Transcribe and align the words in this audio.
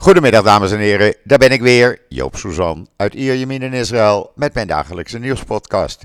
Goedemiddag 0.00 0.44
dames 0.44 0.72
en 0.72 0.78
heren, 0.78 1.14
daar 1.24 1.38
ben 1.38 1.50
ik 1.50 1.60
weer, 1.60 1.98
Joop 2.08 2.36
Suzan 2.36 2.88
uit 2.96 3.14
Ierjemien 3.14 3.62
in 3.62 3.72
Israël 3.72 4.32
met 4.34 4.54
mijn 4.54 4.66
dagelijkse 4.66 5.18
nieuwspodcast. 5.18 6.04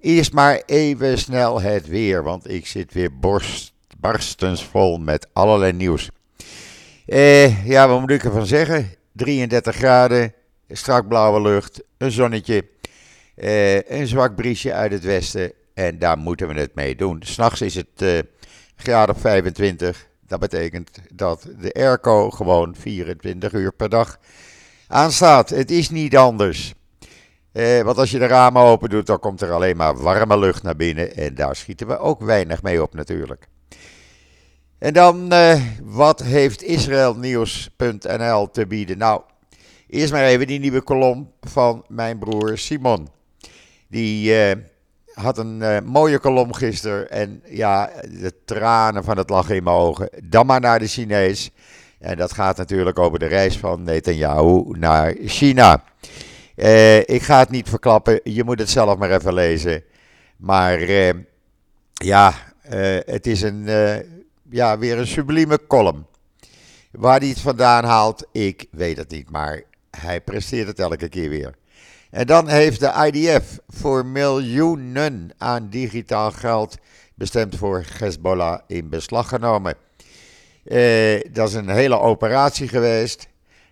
Eerst 0.00 0.32
maar 0.32 0.62
even 0.66 1.18
snel 1.18 1.60
het 1.60 1.86
weer, 1.86 2.22
want 2.22 2.50
ik 2.50 2.66
zit 2.66 2.92
weer 2.92 3.18
borst, 3.18 3.72
barstensvol 3.98 4.98
met 4.98 5.28
allerlei 5.32 5.72
nieuws. 5.72 6.10
Eh, 7.06 7.66
ja, 7.66 7.88
wat 7.88 8.00
moet 8.00 8.10
ik 8.10 8.24
ervan 8.24 8.46
zeggen? 8.46 8.90
33 9.12 9.76
graden, 9.76 10.34
strak 10.68 11.08
blauwe 11.08 11.40
lucht, 11.40 11.82
een 11.98 12.10
zonnetje, 12.10 12.64
eh, 13.34 13.90
een 13.90 14.06
zwak 14.06 14.34
briesje 14.34 14.72
uit 14.72 14.92
het 14.92 15.04
westen 15.04 15.52
en 15.74 15.98
daar 15.98 16.18
moeten 16.18 16.48
we 16.48 16.60
het 16.60 16.74
mee 16.74 16.96
doen. 16.96 17.22
S'nachts 17.24 17.60
is 17.60 17.74
het 17.74 18.02
eh, 18.02 18.18
graad 18.76 19.08
op 19.08 19.20
25, 19.20 20.08
dat 20.30 20.40
betekent 20.40 20.90
dat 21.12 21.46
de 21.58 21.72
airco 21.72 22.30
gewoon 22.30 22.76
24 22.76 23.52
uur 23.52 23.72
per 23.72 23.88
dag 23.88 24.18
aanstaat. 24.86 25.48
Het 25.48 25.70
is 25.70 25.90
niet 25.90 26.16
anders. 26.16 26.74
Eh, 27.52 27.82
want 27.82 27.98
als 27.98 28.10
je 28.10 28.18
de 28.18 28.26
ramen 28.26 28.62
open 28.62 28.88
doet, 28.88 29.06
dan 29.06 29.18
komt 29.18 29.40
er 29.40 29.52
alleen 29.52 29.76
maar 29.76 29.96
warme 29.96 30.38
lucht 30.38 30.62
naar 30.62 30.76
binnen. 30.76 31.16
En 31.16 31.34
daar 31.34 31.56
schieten 31.56 31.86
we 31.86 31.98
ook 31.98 32.20
weinig 32.20 32.62
mee 32.62 32.82
op 32.82 32.94
natuurlijk. 32.94 33.48
En 34.78 34.92
dan, 34.92 35.32
eh, 35.32 35.62
wat 35.82 36.22
heeft 36.22 36.62
Israelnieuws.nl 36.62 38.50
te 38.50 38.66
bieden? 38.66 38.98
Nou, 38.98 39.22
eerst 39.86 40.12
maar 40.12 40.24
even 40.24 40.46
die 40.46 40.60
nieuwe 40.60 40.82
kolom 40.82 41.32
van 41.40 41.84
mijn 41.88 42.18
broer 42.18 42.58
Simon. 42.58 43.08
Die 43.88 44.34
eh, 44.34 44.56
had 45.20 45.38
een 45.38 45.60
uh, 45.60 45.78
mooie 45.84 46.18
kolom 46.18 46.52
gisteren. 46.52 47.10
En 47.10 47.42
ja, 47.44 47.90
de 48.02 48.34
tranen 48.44 49.04
van 49.04 49.16
het 49.16 49.30
lachen 49.30 49.56
in 49.56 49.62
mijn 49.62 49.76
ogen. 49.76 50.10
Dan 50.24 50.46
maar 50.46 50.60
naar 50.60 50.78
de 50.78 50.86
Chinees. 50.86 51.50
En 51.98 52.16
dat 52.16 52.32
gaat 52.32 52.56
natuurlijk 52.56 52.98
over 52.98 53.18
de 53.18 53.26
reis 53.26 53.58
van 53.58 53.82
Netanyahu 53.82 54.64
naar 54.78 55.14
China. 55.24 55.84
Uh, 56.56 56.98
ik 56.98 57.22
ga 57.22 57.38
het 57.38 57.50
niet 57.50 57.68
verklappen, 57.68 58.20
je 58.24 58.44
moet 58.44 58.58
het 58.58 58.70
zelf 58.70 58.98
maar 58.98 59.10
even 59.10 59.34
lezen. 59.34 59.84
Maar 60.36 60.80
uh, 60.80 61.10
ja, 61.92 62.32
het 63.04 63.26
is 63.26 63.42
een, 63.42 63.64
ja, 64.50 64.78
weer 64.78 64.98
een 64.98 65.06
sublieme 65.06 65.66
column. 65.66 66.06
Waar 66.90 67.18
hij 67.18 67.28
het 67.28 67.40
vandaan 67.40 67.84
haalt, 67.84 68.26
ik 68.32 68.66
weet 68.70 68.96
het 68.96 69.10
niet. 69.10 69.30
Maar 69.30 69.62
hij 69.90 70.20
presteert 70.20 70.66
het 70.66 70.78
elke 70.78 71.08
keer 71.08 71.28
weer. 71.28 71.54
En 72.10 72.26
dan 72.26 72.48
heeft 72.48 72.80
de 72.80 73.10
IDF 73.12 73.58
voor 73.68 74.06
miljoenen 74.06 75.30
aan 75.38 75.68
digitaal 75.68 76.30
geld 76.30 76.76
bestemd 77.14 77.56
voor 77.56 77.84
Hezbollah 77.98 78.60
in 78.66 78.88
beslag 78.88 79.28
genomen. 79.28 79.74
Uh, 80.64 81.20
dat 81.32 81.48
is 81.48 81.54
een 81.54 81.68
hele 81.68 81.98
operatie 81.98 82.68
geweest. 82.68 83.28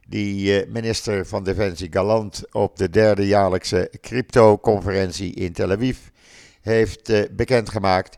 Die 0.09 0.65
uh, 0.67 0.73
minister 0.73 1.27
van 1.27 1.45
Defensie 1.45 1.93
Galant 1.93 2.43
op 2.53 2.77
de 2.77 2.91
derde 2.91 3.27
jaarlijkse 3.27 3.91
crypto-conferentie 4.01 5.35
in 5.35 5.53
Tel 5.53 5.71
Aviv 5.71 5.99
heeft 6.61 7.11
uh, 7.11 7.23
bekendgemaakt. 7.31 8.17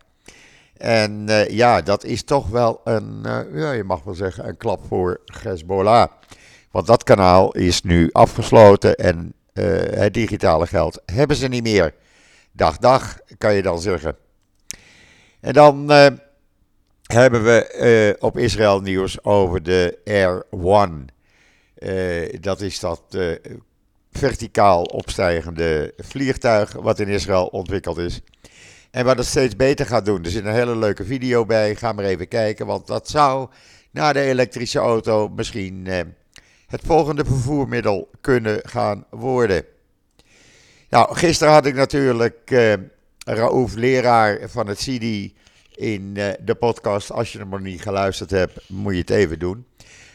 En 0.77 1.27
ja, 1.49 1.81
dat 1.81 2.05
is 2.05 2.23
toch 2.23 2.49
wel 2.49 2.81
een, 2.85 3.21
ja, 3.53 3.73
je 3.73 3.85
mag 3.85 4.03
wel 4.03 4.15
zeggen, 4.15 4.49
een 4.49 4.57
klap 4.57 4.81
voor 4.89 5.21
Hezbollah. 5.43 6.11
Want 6.71 6.87
dat 6.87 7.03
kanaal 7.03 7.53
is 7.53 7.83
nu 7.83 8.09
afgesloten 8.13 8.97
en 8.97 9.35
het 9.53 10.15
digitale 10.15 10.67
geld 10.67 11.03
hebben 11.07 11.37
ze 11.37 11.49
niet 11.49 11.63
meer. 11.63 11.95
Dag, 12.53 12.79
dag, 12.79 13.19
kan 13.39 13.55
je 13.55 13.63
dan 13.63 13.81
zeggen. 13.81 14.17
En 15.41 15.53
dan 15.53 15.93
uh, 15.93 16.07
hebben 17.03 17.45
we 17.45 18.15
uh, 18.19 18.25
op 18.25 18.39
Israël 18.39 18.81
nieuws 18.81 19.25
over 19.25 19.63
de 19.63 19.99
Air 20.05 20.45
One. 20.51 21.05
dat 22.41 22.61
is 22.61 22.81
dat 22.81 23.03
verticaal 24.13 24.83
opstijgende 24.83 25.93
vliegtuig 25.97 26.73
wat 26.73 26.99
in 26.99 27.09
Israël 27.09 27.47
ontwikkeld 27.47 27.99
is. 27.99 28.21
En 28.91 29.05
wat 29.05 29.19
het 29.19 29.27
steeds 29.27 29.57
beter 29.57 29.87
gaat 29.87 30.05
doen. 30.05 30.25
Er 30.25 30.31
zit 30.31 30.45
een 30.45 30.53
hele 30.53 30.77
leuke 30.77 31.05
video 31.05 31.45
bij. 31.45 31.75
Ga 31.75 31.93
maar 31.93 32.05
even 32.05 32.29
kijken, 32.29 32.67
want 32.67 32.87
dat 32.87 33.09
zou 33.09 33.49
na 33.91 34.13
de 34.13 34.21
elektrische 34.21 34.79
auto 34.79 35.29
misschien 35.29 35.87
het 36.71 36.81
volgende 36.85 37.25
vervoermiddel 37.25 38.11
kunnen 38.21 38.61
gaan 38.63 39.05
worden. 39.11 39.65
Nou, 40.91 41.15
gisteren 41.15 41.53
had 41.53 41.67
ik 41.67 41.75
natuurlijk 41.75 42.51
uh, 42.51 42.73
Raouf, 43.19 43.75
leraar 43.75 44.49
van 44.49 44.67
het 44.67 44.79
CD, 44.79 45.33
in 45.75 46.15
uh, 46.17 46.29
de 46.41 46.55
podcast. 46.59 47.11
Als 47.13 47.33
je 47.33 47.39
hem 47.39 47.49
nog 47.49 47.61
niet 47.61 47.83
geluisterd 47.83 48.31
hebt, 48.31 48.69
moet 48.69 48.93
je 48.93 49.01
het 49.01 49.11
even 49.11 49.39
doen. 49.39 49.67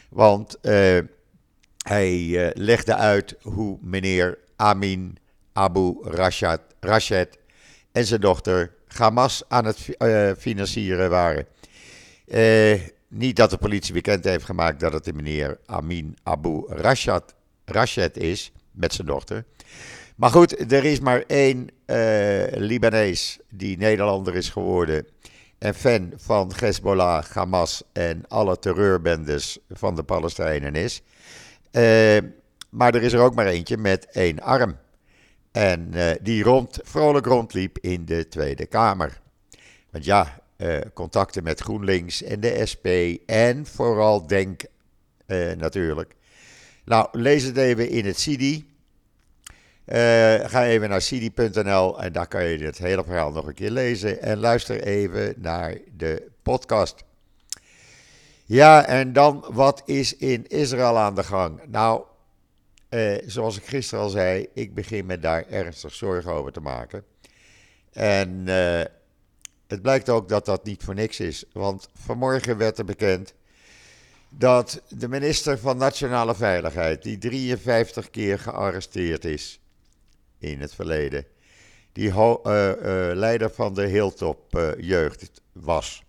Want 0.08 0.56
uh, 0.62 0.98
hij 1.82 2.52
legde 2.54 2.94
uit 2.94 3.36
hoe 3.42 3.78
meneer 3.80 4.38
Amin 4.56 5.18
Abu 5.52 5.96
Rashad 6.80 7.38
en 7.92 8.04
zijn 8.04 8.20
dochter 8.20 8.72
Hamas 8.86 9.42
aan 9.48 9.64
het 9.64 9.96
financieren 10.38 11.10
waren. 11.10 11.46
Niet 13.08 13.36
dat 13.36 13.50
de 13.50 13.58
politie 13.58 13.92
bekend 13.92 14.24
heeft 14.24 14.44
gemaakt 14.44 14.80
dat 14.80 14.92
het 14.92 15.04
de 15.04 15.12
meneer 15.12 15.58
Amin 15.66 16.16
Abu 16.22 16.64
Rashad, 17.64 18.16
is, 18.16 18.52
met 18.70 18.92
zijn 18.92 19.06
dochter. 19.06 19.44
Maar 20.16 20.30
goed, 20.30 20.72
er 20.72 20.84
is 20.84 21.00
maar 21.00 21.24
één 21.26 21.68
uh, 21.86 22.44
Libanees 22.50 23.38
die 23.50 23.78
Nederlander 23.78 24.34
is 24.34 24.48
geworden. 24.48 25.06
En 25.58 25.74
fan 25.74 26.12
van 26.16 26.52
Hezbollah, 26.56 27.24
Hamas 27.24 27.82
en 27.92 28.28
alle 28.28 28.58
terreurbendes 28.58 29.58
van 29.70 29.94
de 29.94 30.02
Palestijnen 30.02 30.74
is. 30.74 31.02
Uh, 31.72 32.18
maar 32.70 32.94
er 32.94 33.02
is 33.02 33.12
er 33.12 33.20
ook 33.20 33.34
maar 33.34 33.46
eentje 33.46 33.76
met 33.76 34.06
één 34.10 34.40
arm. 34.40 34.76
En 35.52 35.90
uh, 35.94 36.10
die 36.22 36.42
rond, 36.42 36.78
vrolijk 36.82 37.26
rondliep 37.26 37.78
in 37.80 38.04
de 38.04 38.28
Tweede 38.28 38.66
Kamer. 38.66 39.20
Want 39.90 40.04
ja, 40.04 40.38
uh, 40.58 40.78
contacten 40.94 41.42
met 41.42 41.60
GroenLinks 41.60 42.22
en 42.22 42.40
de 42.40 42.66
SP 42.72 42.86
en 43.26 43.66
vooral 43.66 44.26
Denk 44.26 44.62
uh, 45.26 45.52
natuurlijk. 45.52 46.14
Nou, 46.84 47.08
lees 47.12 47.42
het 47.42 47.56
even 47.56 47.88
in 47.88 48.06
het 48.06 48.16
CD. 48.16 48.40
Uh, 48.42 48.64
ga 50.48 50.64
even 50.64 50.88
naar 50.88 51.00
cd.nl 51.00 52.02
en 52.02 52.12
daar 52.12 52.26
kan 52.26 52.44
je 52.44 52.64
het 52.64 52.78
hele 52.78 53.04
verhaal 53.04 53.32
nog 53.32 53.46
een 53.46 53.54
keer 53.54 53.70
lezen. 53.70 54.22
En 54.22 54.38
luister 54.38 54.82
even 54.82 55.34
naar 55.36 55.78
de 55.96 56.30
podcast. 56.42 57.04
Ja, 58.44 58.86
en 58.86 59.12
dan 59.12 59.44
wat 59.50 59.82
is 59.84 60.16
in 60.16 60.46
Israël 60.46 60.98
aan 60.98 61.14
de 61.14 61.24
gang? 61.24 61.60
Nou, 61.66 62.02
zoals 63.26 63.56
ik 63.56 63.66
gisteren 63.66 64.04
al 64.04 64.10
zei, 64.10 64.46
ik 64.54 64.74
begin 64.74 65.06
me 65.06 65.18
daar 65.18 65.46
ernstig 65.48 65.94
zorgen 65.94 66.32
over 66.32 66.52
te 66.52 66.60
maken. 66.60 67.04
En 67.92 68.44
het 69.66 69.82
blijkt 69.82 70.08
ook 70.08 70.28
dat 70.28 70.44
dat 70.44 70.64
niet 70.64 70.82
voor 70.82 70.94
niks 70.94 71.20
is. 71.20 71.44
Want 71.52 71.88
vanmorgen 71.94 72.56
werd 72.56 72.78
er 72.78 72.84
bekend 72.84 73.34
dat 74.28 74.82
de 74.88 75.08
minister 75.08 75.58
van 75.58 75.76
Nationale 75.76 76.34
Veiligheid, 76.34 77.02
die 77.02 77.18
53 77.18 78.10
keer 78.10 78.38
gearresteerd 78.38 79.24
is 79.24 79.60
in 80.38 80.60
het 80.60 80.74
verleden, 80.74 81.24
die 81.92 82.08
uh, 82.08 82.32
uh, 82.44 82.72
leider 83.14 83.50
van 83.50 83.74
de 83.74 83.86
Hilltop 83.86 84.56
uh, 84.56 84.68
jeugd 84.78 85.30
was, 85.52 86.02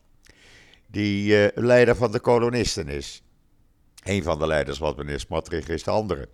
die 0.88 1.52
leider 1.56 1.96
van 1.96 2.12
de 2.12 2.20
kolonisten 2.20 2.88
is. 2.88 3.22
Een 4.04 4.24
van 4.24 4.40
de 4.40 4.48
leiders, 4.48 4.78
wat 4.78 4.98
meneer 4.98 5.20
Smotrich 5.20 5.68
is 5.68 5.84
de 5.84 5.92
andere. 5.92 6.30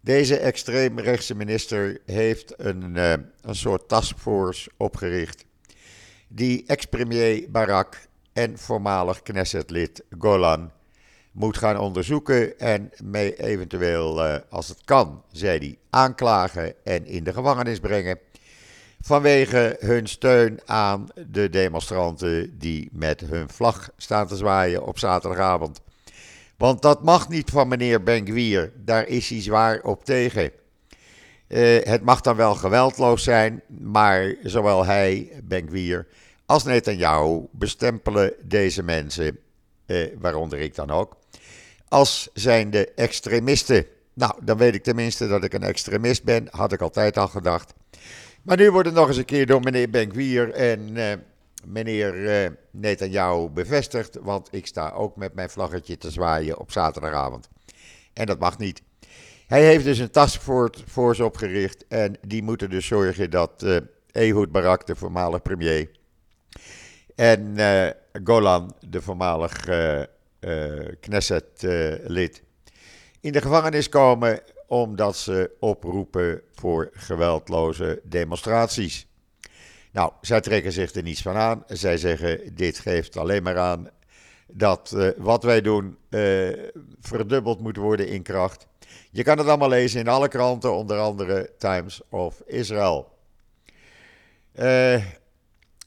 Deze 0.00 0.36
extreemrechtse 0.36 1.34
minister 1.34 2.00
heeft 2.06 2.54
een, 2.56 2.96
een 3.40 3.54
soort 3.54 3.88
taskforce 3.88 4.70
opgericht 4.76 5.44
die 6.34 6.64
ex-premier 6.66 7.50
Barak 7.50 8.08
en 8.32 8.58
voormalig 8.58 9.22
Knesset-lid 9.22 10.04
Golan 10.18 10.70
moet 11.32 11.56
gaan 11.56 11.78
onderzoeken 11.78 12.58
en 12.58 12.90
mee 13.02 13.36
eventueel, 13.36 14.26
uh, 14.26 14.36
als 14.50 14.68
het 14.68 14.84
kan, 14.84 15.22
zei 15.32 15.58
hij, 15.58 15.78
aanklagen 15.90 16.74
en 16.84 17.06
in 17.06 17.24
de 17.24 17.32
gevangenis 17.32 17.78
brengen. 17.80 18.18
Vanwege 19.00 19.76
hun 19.80 20.06
steun 20.06 20.60
aan 20.64 21.08
de 21.28 21.48
demonstranten 21.48 22.58
die 22.58 22.88
met 22.92 23.20
hun 23.20 23.48
vlag 23.48 23.90
staan 23.96 24.26
te 24.26 24.36
zwaaien 24.36 24.86
op 24.86 24.98
zaterdagavond. 24.98 25.80
Want 26.56 26.82
dat 26.82 27.02
mag 27.02 27.28
niet 27.28 27.50
van 27.50 27.68
meneer 27.68 28.02
Benkwier, 28.02 28.72
daar 28.76 29.06
is 29.06 29.28
hij 29.28 29.42
zwaar 29.42 29.80
op 29.82 30.04
tegen. 30.04 30.50
Uh, 31.48 31.82
het 31.82 32.02
mag 32.02 32.20
dan 32.20 32.36
wel 32.36 32.54
geweldloos 32.54 33.22
zijn, 33.22 33.62
maar 33.78 34.34
zowel 34.42 34.84
hij, 34.84 35.32
Benkwier, 35.44 36.06
als 36.52 36.64
Netanyahu 36.64 37.46
bestempelen 37.50 38.34
deze 38.42 38.82
mensen, 38.82 39.38
eh, 39.86 40.06
waaronder 40.18 40.58
ik 40.58 40.74
dan 40.74 40.90
ook, 40.90 41.16
als 41.88 42.30
zijnde 42.34 42.92
extremisten. 42.94 43.86
Nou, 44.14 44.34
dan 44.42 44.56
weet 44.56 44.74
ik 44.74 44.82
tenminste 44.82 45.28
dat 45.28 45.44
ik 45.44 45.52
een 45.52 45.62
extremist 45.62 46.24
ben, 46.24 46.48
had 46.50 46.72
ik 46.72 46.80
altijd 46.80 47.16
al 47.16 47.28
gedacht. 47.28 47.74
Maar 48.42 48.56
nu 48.56 48.70
wordt 48.70 48.88
het 48.88 48.96
nog 48.96 49.08
eens 49.08 49.16
een 49.16 49.24
keer 49.24 49.46
door 49.46 49.60
meneer 49.60 49.90
Benkwier 49.90 50.50
en 50.50 50.96
uh, 50.96 51.12
meneer 51.66 52.14
uh, 52.14 52.50
Netanyahu 52.70 53.48
bevestigd, 53.48 54.18
want 54.20 54.48
ik 54.50 54.66
sta 54.66 54.90
ook 54.90 55.16
met 55.16 55.34
mijn 55.34 55.50
vlaggetje 55.50 55.98
te 55.98 56.10
zwaaien 56.10 56.58
op 56.58 56.72
zaterdagavond. 56.72 57.48
En 58.12 58.26
dat 58.26 58.38
mag 58.38 58.58
niet. 58.58 58.82
Hij 59.46 59.64
heeft 59.64 59.84
dus 59.84 59.98
een 59.98 60.10
taskforce 60.10 61.24
opgericht 61.24 61.84
en 61.88 62.18
die 62.26 62.42
moeten 62.42 62.70
dus 62.70 62.86
zorgen 62.86 63.30
dat 63.30 63.62
uh, 63.64 63.76
Ehud 64.10 64.52
Barak, 64.52 64.86
de 64.86 64.96
voormalig 64.96 65.42
premier, 65.42 66.00
en 67.14 67.58
uh, 67.58 67.88
Golan, 68.24 68.74
de 68.88 69.02
voormalig 69.02 69.68
uh, 69.68 70.02
Knesset-lid, 71.00 72.42
in 73.20 73.32
de 73.32 73.40
gevangenis 73.40 73.88
komen 73.88 74.40
omdat 74.66 75.16
ze 75.16 75.50
oproepen 75.58 76.42
voor 76.52 76.90
geweldloze 76.92 78.00
demonstraties. 78.04 79.06
Nou, 79.92 80.12
zij 80.20 80.40
trekken 80.40 80.72
zich 80.72 80.94
er 80.94 81.02
niets 81.02 81.22
van 81.22 81.36
aan. 81.36 81.64
Zij 81.66 81.96
zeggen: 81.96 82.54
dit 82.54 82.78
geeft 82.78 83.16
alleen 83.16 83.42
maar 83.42 83.58
aan 83.58 83.90
dat 84.46 84.96
wat 85.16 85.42
wij 85.42 85.60
doen 85.60 85.96
verdubbeld 87.00 87.60
moet 87.60 87.76
worden 87.76 88.08
in 88.08 88.22
kracht. 88.22 88.66
Je 89.10 89.22
kan 89.22 89.38
het 89.38 89.46
allemaal 89.46 89.68
lezen 89.68 90.00
in 90.00 90.08
alle 90.08 90.28
kranten, 90.28 90.72
onder 90.72 90.98
andere 90.98 91.50
Times 91.58 92.00
of 92.08 92.42
Israel. 92.46 93.18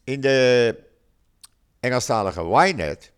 In 0.03 0.21
de 0.21 0.75
Engelstalige 1.85 2.41
Ynet 2.41 3.11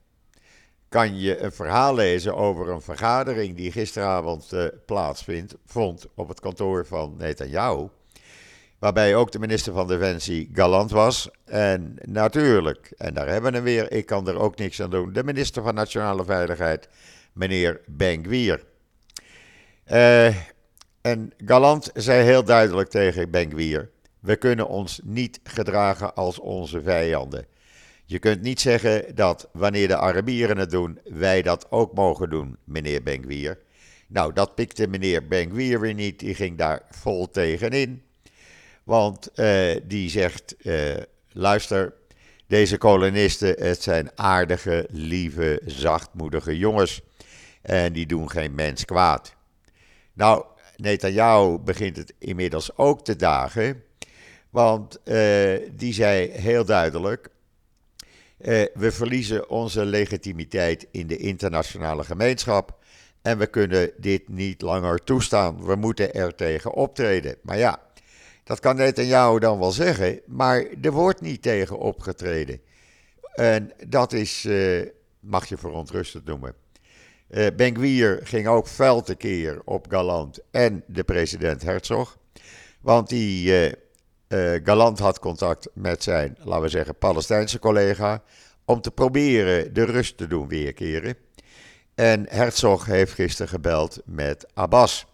kan 0.90 1.20
je 1.20 1.40
een 1.40 1.52
verhaal 1.52 1.96
lezen 1.96 2.36
over 2.36 2.70
een 2.70 2.82
vergadering 2.82 3.56
die 3.56 3.72
gisteravond 3.72 4.54
uh, 4.54 4.66
plaatsvindt, 4.86 5.56
vond 5.66 6.08
op 6.16 6.28
het 6.28 6.40
kantoor 6.40 6.86
van 6.86 7.16
Netanyahu. 7.18 7.88
Waarbij 8.80 9.16
ook 9.16 9.32
de 9.32 9.40
minister 9.40 9.74
van 9.74 9.88
Defensie 9.88 10.50
galant 10.54 10.92
was. 10.92 11.30
En 11.46 11.98
natuurlijk, 12.06 12.94
en 12.98 13.14
daar 13.14 13.28
hebben 13.28 13.52
we 13.52 13.58
hem 13.58 13.66
weer, 13.66 13.92
ik 13.92 14.06
kan 14.06 14.28
er 14.28 14.40
ook 14.40 14.58
niks 14.58 14.82
aan 14.82 14.90
doen, 14.90 15.14
de 15.14 15.24
minister 15.24 15.64
van 15.64 15.74
Nationale 15.74 16.26
Veiligheid, 16.26 16.90
meneer 17.34 17.82
Ben-Gvir. 17.86 18.64
Uh, 19.92 20.28
en 21.02 21.32
Galant 21.46 21.90
zei 21.94 22.24
heel 22.24 22.44
duidelijk 22.44 22.90
tegen 22.90 23.32
Ben-Gvir, 23.32 23.90
we 24.20 24.36
kunnen 24.36 24.68
ons 24.68 25.00
niet 25.04 25.40
gedragen 25.44 26.16
als 26.16 26.40
onze 26.40 26.82
vijanden. 26.82 27.56
Je 28.10 28.20
kunt 28.20 28.42
niet 28.42 28.62
zeggen 28.62 29.16
dat 29.16 29.50
wanneer 29.52 29.88
de 29.88 29.98
Arabieren 29.98 30.58
het 30.58 30.70
doen, 30.70 31.00
wij 31.04 31.42
dat 31.42 31.72
ook 31.72 31.94
mogen 31.94 32.30
doen, 32.30 32.58
meneer 32.64 33.04
Ben-Gvir. 33.04 33.60
Nou, 34.08 34.34
dat 34.34 34.56
pikte 34.56 34.88
meneer 34.88 35.28
Ben-Gvir 35.28 35.80
weer 35.80 35.94
niet, 35.94 36.20
die 36.20 36.36
ging 36.36 36.58
daar 36.58 36.82
vol 36.90 37.30
tegenin. 37.30 38.04
Want 38.84 39.30
uh, 39.36 39.76
die 39.84 40.10
zegt, 40.10 40.56
uh, 40.62 40.96
luister, 41.32 41.94
deze 42.48 42.78
kolonisten, 42.78 43.56
het 43.66 43.82
zijn 43.82 44.10
aardige, 44.16 44.88
lieve, 44.90 45.62
zachtmoedige 45.66 46.58
jongens. 46.58 47.02
En 47.62 47.94
die 47.94 48.06
doen 48.06 48.30
geen 48.32 48.56
mens 48.56 48.86
kwaad. 48.86 49.36
Nou, 50.14 50.46
Netanyahu 50.76 51.58
begint 51.58 51.98
het 51.98 52.14
inmiddels 52.20 52.78
ook 52.78 53.04
te 53.04 53.16
dagen. 53.16 53.84
Want 54.50 55.00
uh, 55.04 55.60
die 55.72 55.94
zei 55.94 56.30
heel 56.30 56.66
duidelijk: 56.66 57.30
uh, 58.40 58.66
we 58.74 58.92
verliezen 58.92 59.50
onze 59.50 59.86
legitimiteit 59.86 60.88
in 60.92 61.08
de 61.08 61.18
internationale 61.18 62.04
gemeenschap. 62.04 62.78
En 63.22 63.38
we 63.38 63.48
kunnen 63.48 63.92
dit 63.98 64.30
niet 64.30 64.62
langer 64.62 65.04
toestaan. 65.04 65.66
We 65.66 65.76
moeten 65.76 66.14
er 66.14 66.36
tegen 66.36 66.74
optreden. 66.74 67.36
Maar 67.42 67.58
ja, 67.58 67.82
dat 68.44 68.60
kan 68.60 68.76
Netanyahu 68.76 69.40
dan 69.40 69.60
wel 69.60 69.72
zeggen, 69.72 70.22
maar 70.26 70.66
er 70.82 70.92
wordt 70.92 71.22
niet 71.22 71.42
tegen 71.42 71.78
opgetreden. 71.78 72.62
En 73.34 73.72
dat 73.88 74.14
is, 74.14 74.46
uh, 74.46 74.86
mag 75.20 75.46
je 75.46 75.58
verontrustend 75.58 76.26
noemen. 76.26 76.54
Uh, 77.30 77.48
ben 77.56 77.76
Gwier 77.76 78.20
ging 78.24 78.48
ook 78.48 78.68
fel 78.68 79.02
tekeer 79.02 79.62
op 79.66 79.86
Galant 79.90 80.40
en 80.52 80.84
de 80.88 81.04
president 81.04 81.62
Herzog. 81.62 82.18
Want 82.82 83.10
die 83.10 83.52
uh, 84.28 84.60
Galant 84.64 85.00
had 85.00 85.20
contact 85.20 85.70
met 85.74 86.04
zijn, 86.04 86.38
laten 86.44 86.64
we 86.64 86.70
zeggen, 86.70 86.98
Palestijnse 86.98 87.60
collega. 87.60 88.24
Om 88.66 88.82
te 88.82 88.92
proberen 88.92 89.74
de 89.74 89.84
rust 89.84 90.18
te 90.18 90.28
doen 90.28 90.48
weerkeren. 90.48 91.16
En 91.96 92.26
Herzog 92.30 92.86
heeft 92.86 93.14
gisteren 93.14 93.50
gebeld 93.50 94.02
met 94.06 94.48
Abbas. 94.54 95.06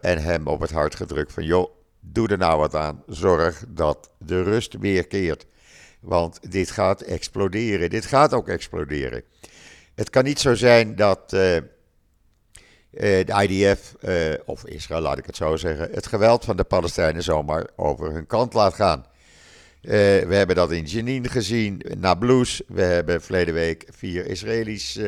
en 0.00 0.22
hem 0.22 0.46
op 0.46 0.60
het 0.60 0.70
hart 0.70 0.94
gedrukt 0.94 1.32
van: 1.32 1.44
joh, 1.44 1.70
doe 2.00 2.28
er 2.28 2.38
nou 2.38 2.58
wat 2.58 2.74
aan. 2.74 3.02
Zorg 3.06 3.64
dat 3.68 4.10
de 4.18 4.42
rust 4.42 4.78
weerkeert. 4.78 5.46
Want 6.00 6.52
dit 6.52 6.70
gaat 6.70 7.00
exploderen. 7.00 7.90
Dit 7.90 8.06
gaat 8.06 8.32
ook 8.32 8.48
exploderen. 8.48 9.22
Het 9.94 10.10
kan 10.10 10.24
niet 10.24 10.40
zo 10.40 10.54
zijn 10.54 10.96
dat 10.96 11.32
uh, 11.32 11.56
de 12.96 13.46
IDF, 13.48 13.94
eh, 14.00 14.34
of 14.44 14.66
Israël 14.66 15.00
laat 15.00 15.18
ik 15.18 15.26
het 15.26 15.36
zo 15.36 15.56
zeggen, 15.56 15.88
het 15.92 16.06
geweld 16.06 16.44
van 16.44 16.56
de 16.56 16.64
Palestijnen 16.64 17.22
zomaar 17.22 17.66
over 17.76 18.12
hun 18.12 18.26
kant 18.26 18.54
laat 18.54 18.74
gaan. 18.74 19.06
we 19.80 20.34
hebben 20.34 20.56
dat 20.56 20.72
in 20.72 20.84
Jenin 20.84 21.28
gezien, 21.28 21.82
Nablus. 21.98 22.62
We 22.66 22.82
hebben 22.82 23.22
verleden 23.22 23.54
week 23.54 23.86
vier 23.90 24.26
Israëli's 24.26 25.00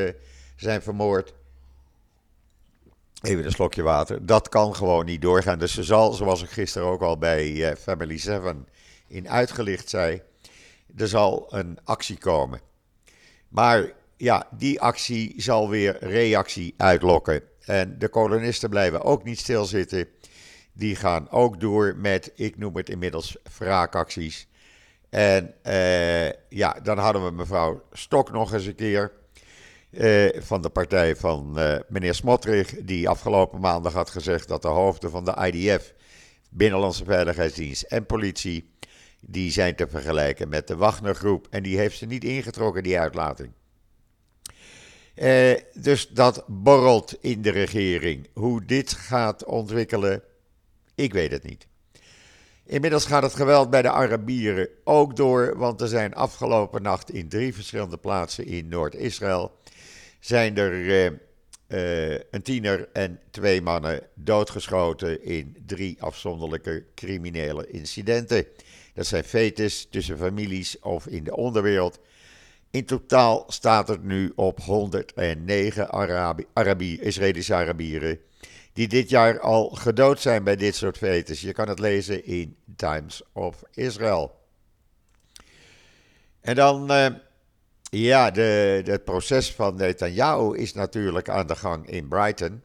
zijn 0.56 0.82
vermoord. 0.82 1.34
Even 3.22 3.44
een 3.44 3.50
slokje 3.50 3.82
water. 3.82 4.26
Dat 4.26 4.48
kan 4.48 4.76
gewoon 4.76 5.04
niet 5.04 5.22
doorgaan. 5.22 5.58
Dus 5.58 5.74
ze 5.74 5.82
zal, 5.82 6.12
zoals 6.12 6.42
ik 6.42 6.50
gisteren 6.50 6.88
ook 6.88 7.02
al 7.02 7.18
bij 7.18 7.76
Family 7.76 8.18
7 8.18 8.66
in 9.08 9.28
uitgelicht 9.28 9.88
zei, 9.88 10.22
er 10.96 11.08
zal 11.08 11.46
een 11.50 11.78
actie 11.84 12.18
komen. 12.18 12.60
Maar 13.48 13.92
ja, 14.16 14.46
die 14.50 14.80
actie 14.80 15.34
zal 15.36 15.68
weer 15.68 15.96
reactie 16.00 16.74
uitlokken. 16.76 17.42
En 17.66 17.98
de 17.98 18.08
kolonisten 18.08 18.70
blijven 18.70 19.02
ook 19.02 19.24
niet 19.24 19.38
stilzitten. 19.38 20.08
Die 20.72 20.96
gaan 20.96 21.30
ook 21.30 21.60
door 21.60 21.96
met, 21.96 22.32
ik 22.34 22.58
noem 22.58 22.76
het 22.76 22.88
inmiddels, 22.88 23.36
wraakacties. 23.58 24.48
En 25.10 25.54
uh, 25.66 26.28
ja, 26.48 26.80
dan 26.82 26.98
hadden 26.98 27.24
we 27.24 27.30
mevrouw 27.30 27.82
Stok 27.92 28.32
nog 28.32 28.52
eens 28.52 28.66
een 28.66 28.74
keer. 28.74 29.12
Uh, 29.90 30.40
van 30.40 30.62
de 30.62 30.68
partij 30.68 31.16
van 31.16 31.58
uh, 31.58 31.76
meneer 31.88 32.14
Smotrich, 32.14 32.74
die 32.82 33.08
afgelopen 33.08 33.60
maandag 33.60 33.92
had 33.92 34.10
gezegd 34.10 34.48
dat 34.48 34.62
de 34.62 34.68
hoofden 34.68 35.10
van 35.10 35.24
de 35.24 35.50
IDF, 35.52 35.94
Binnenlandse 36.50 37.04
Veiligheidsdienst 37.04 37.82
en 37.82 38.06
politie, 38.06 38.70
die 39.20 39.50
zijn 39.50 39.74
te 39.74 39.88
vergelijken 39.88 40.48
met 40.48 40.66
de 40.68 40.76
Wagnergroep. 40.76 41.46
En 41.50 41.62
die 41.62 41.78
heeft 41.78 41.98
ze 41.98 42.06
niet 42.06 42.24
ingetrokken, 42.24 42.82
die 42.82 43.00
uitlating. 43.00 43.52
Uh, 45.16 45.54
dus 45.74 46.08
dat 46.08 46.44
borrelt 46.46 47.16
in 47.20 47.42
de 47.42 47.50
regering. 47.50 48.28
Hoe 48.32 48.64
dit 48.64 48.92
gaat 48.92 49.44
ontwikkelen, 49.44 50.22
ik 50.94 51.12
weet 51.12 51.30
het 51.30 51.42
niet. 51.42 51.66
Inmiddels 52.64 53.06
gaat 53.06 53.22
het 53.22 53.34
geweld 53.34 53.70
bij 53.70 53.82
de 53.82 53.90
Arabieren 53.90 54.68
ook 54.84 55.16
door, 55.16 55.58
want 55.58 55.80
er 55.80 55.88
zijn 55.88 56.14
afgelopen 56.14 56.82
nacht 56.82 57.10
in 57.10 57.28
drie 57.28 57.54
verschillende 57.54 57.96
plaatsen 57.96 58.46
in 58.46 58.68
Noord-Israël 58.68 59.52
zijn 60.26 60.56
er 60.56 60.72
uh, 60.72 61.10
uh, 61.68 62.18
een 62.30 62.42
tiener 62.42 62.88
en 62.92 63.20
twee 63.30 63.62
mannen 63.62 64.02
doodgeschoten 64.14 65.24
in 65.24 65.56
drie 65.66 66.02
afzonderlijke 66.02 66.84
criminele 66.94 67.66
incidenten. 67.66 68.46
Dat 68.94 69.06
zijn 69.06 69.24
fetes 69.24 69.86
tussen 69.90 70.18
families 70.18 70.78
of 70.78 71.06
in 71.06 71.24
de 71.24 71.36
onderwereld. 71.36 71.98
In 72.76 72.84
totaal 72.84 73.44
staat 73.48 73.88
het 73.88 74.02
nu 74.02 74.32
op 74.34 74.60
109 74.60 75.90
Arabi 75.90 76.44
Arabi 76.52 77.00
Israëlische 77.00 77.54
Arabieren. 77.54 78.18
Die 78.72 78.88
dit 78.88 79.08
jaar 79.08 79.40
al 79.40 79.68
gedood 79.68 80.20
zijn 80.20 80.44
bij 80.44 80.56
dit 80.56 80.74
soort 80.74 80.96
fetes. 80.96 81.40
Je 81.40 81.52
kan 81.52 81.68
het 81.68 81.78
lezen 81.78 82.24
in 82.24 82.56
Times 82.76 83.22
of 83.32 83.62
Israel. 83.74 84.40
En 86.40 86.54
dan, 86.54 86.92
uh, 86.92 87.06
ja, 87.90 88.30
de, 88.30 88.82
het 88.84 89.04
proces 89.04 89.52
van 89.52 89.76
Netanyahu 89.76 90.56
is 90.56 90.74
natuurlijk 90.74 91.28
aan 91.28 91.46
de 91.46 91.56
gang 91.56 91.88
in 91.88 92.08
Brighton. 92.08 92.62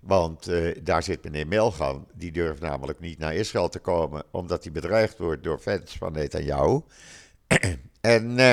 Want 0.00 0.48
uh, 0.48 0.76
daar 0.82 1.02
zit 1.02 1.24
meneer 1.24 1.46
Melgan, 1.46 2.06
die 2.14 2.32
durft 2.32 2.60
namelijk 2.60 3.00
niet 3.00 3.18
naar 3.18 3.34
Israël 3.34 3.68
te 3.68 3.78
komen, 3.78 4.22
omdat 4.30 4.62
hij 4.62 4.72
bedreigd 4.72 5.18
wordt 5.18 5.42
door 5.42 5.58
fans 5.58 5.96
van 5.96 6.12
Netanyahu. 6.12 6.80
en 8.00 8.38
uh, 8.38 8.52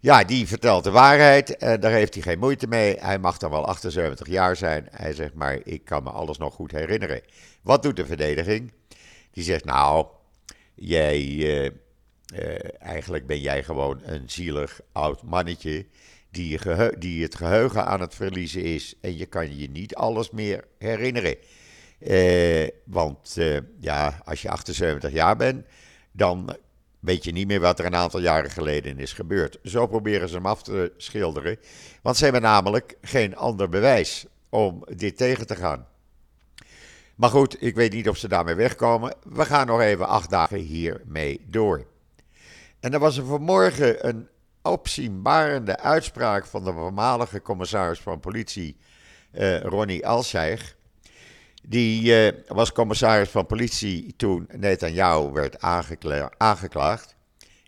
ja, 0.00 0.24
die 0.24 0.46
vertelt 0.46 0.84
de 0.84 0.90
waarheid. 0.90 1.56
En 1.56 1.80
daar 1.80 1.92
heeft 1.92 2.14
hij 2.14 2.22
geen 2.22 2.38
moeite 2.38 2.66
mee. 2.66 2.96
Hij 2.98 3.18
mag 3.18 3.38
dan 3.38 3.50
wel 3.50 3.66
78 3.66 4.26
jaar 4.26 4.56
zijn. 4.56 4.88
Hij 4.90 5.12
zegt 5.12 5.34
maar, 5.34 5.58
ik 5.64 5.84
kan 5.84 6.02
me 6.02 6.10
alles 6.10 6.38
nog 6.38 6.54
goed 6.54 6.72
herinneren. 6.72 7.22
Wat 7.62 7.82
doet 7.82 7.96
de 7.96 8.06
verdediging? 8.06 8.72
Die 9.30 9.44
zegt, 9.44 9.64
nou, 9.64 10.06
jij, 10.74 11.20
uh, 11.20 11.64
uh, 11.64 11.70
eigenlijk 12.78 13.26
ben 13.26 13.40
jij 13.40 13.64
gewoon 13.64 14.00
een 14.02 14.30
zielig 14.30 14.80
oud 14.92 15.22
mannetje. 15.22 15.86
Die, 16.30 16.58
die, 16.98 17.22
het 17.22 17.34
geheugen 17.34 17.86
aan 17.86 18.00
het 18.00 18.14
verliezen 18.14 18.62
is. 18.62 18.94
En 19.00 19.16
je 19.16 19.26
kan 19.26 19.58
je 19.58 19.70
niet 19.70 19.94
alles 19.94 20.30
meer 20.30 20.64
herinneren. 20.78 21.36
Want 22.84 23.36
ja, 23.80 24.20
als 24.24 24.42
je 24.42 24.50
78 24.50 25.12
jaar 25.12 25.36
bent, 25.36 25.66
dan 26.12 26.56
weet 27.00 27.24
je 27.24 27.32
niet 27.32 27.46
meer 27.46 27.60
wat 27.60 27.78
er 27.78 27.84
een 27.84 27.96
aantal 27.96 28.20
jaren 28.20 28.50
geleden 28.50 28.98
is 28.98 29.12
gebeurd. 29.12 29.58
Zo 29.62 29.86
proberen 29.86 30.28
ze 30.28 30.34
hem 30.34 30.46
af 30.46 30.62
te 30.62 30.92
schilderen, 30.96 31.58
want 32.02 32.16
ze 32.16 32.24
hebben 32.24 32.42
namelijk 32.42 32.96
geen 33.00 33.36
ander 33.36 33.68
bewijs. 33.68 34.26
om 34.50 34.84
dit 34.96 35.16
tegen 35.16 35.46
te 35.46 35.56
gaan. 35.56 35.86
Maar 37.14 37.30
goed, 37.30 37.62
ik 37.62 37.74
weet 37.74 37.92
niet 37.92 38.08
of 38.08 38.16
ze 38.16 38.28
daarmee 38.28 38.54
wegkomen. 38.54 39.14
We 39.22 39.44
gaan 39.44 39.66
nog 39.66 39.80
even 39.80 40.08
acht 40.08 40.30
dagen 40.30 40.58
hiermee 40.58 41.44
door. 41.46 41.86
En 42.80 42.92
er 42.92 42.98
was 42.98 43.16
er 43.16 43.24
vanmorgen 43.24 44.08
een 44.08 44.28
opzienbarende 44.62 45.78
uitspraak 45.78 46.46
van 46.46 46.64
de 46.64 46.72
voormalige 46.72 47.42
commissaris 47.42 48.00
van 48.00 48.20
politie, 48.20 48.76
uh, 49.32 49.60
Ronnie 49.60 50.06
Alsheich. 50.06 50.76
Die 51.62 52.02
uh, 52.02 52.32
was 52.46 52.72
commissaris 52.72 53.28
van 53.28 53.46
politie 53.46 54.14
toen 54.16 54.48
Netanyahu 54.56 55.32
werd 55.32 55.60
aangekla 55.60 56.32
aangeklaagd 56.36 57.16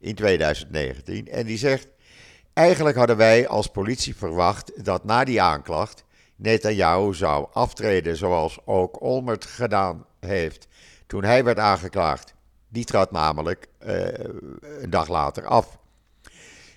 in 0.00 0.14
2019. 0.14 1.28
En 1.28 1.46
die 1.46 1.58
zegt, 1.58 1.88
eigenlijk 2.52 2.96
hadden 2.96 3.16
wij 3.16 3.48
als 3.48 3.66
politie 3.66 4.16
verwacht 4.16 4.84
dat 4.84 5.04
na 5.04 5.24
die 5.24 5.42
aanklacht 5.42 6.04
Netanyahu 6.36 7.14
zou 7.14 7.46
aftreden 7.52 8.16
zoals 8.16 8.58
ook 8.64 9.02
Olmert 9.02 9.44
gedaan 9.44 10.06
heeft 10.20 10.68
toen 11.06 11.24
hij 11.24 11.44
werd 11.44 11.58
aangeklaagd. 11.58 12.34
Die 12.68 12.84
trad 12.84 13.10
namelijk 13.10 13.66
uh, 13.86 14.06
een 14.80 14.90
dag 14.90 15.08
later 15.08 15.46
af. 15.46 15.78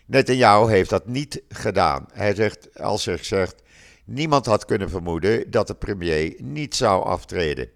Netanyahu 0.06 0.70
heeft 0.72 0.90
dat 0.90 1.08
niet 1.08 1.42
gedaan. 1.50 2.06
Hij 2.14 2.36
zegt, 2.36 2.80
als 2.80 3.06
hij 3.06 3.18
zegt, 3.18 3.63
niemand 4.04 4.46
had 4.46 4.66
kunnen 4.66 4.90
vermoeden 4.90 5.52
dat 5.52 5.68
de 5.68 5.76
premier 5.76 6.36
niet 6.38 6.76
zou 6.76 7.04
aftreden. 7.04 7.70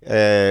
Uh, 0.00 0.48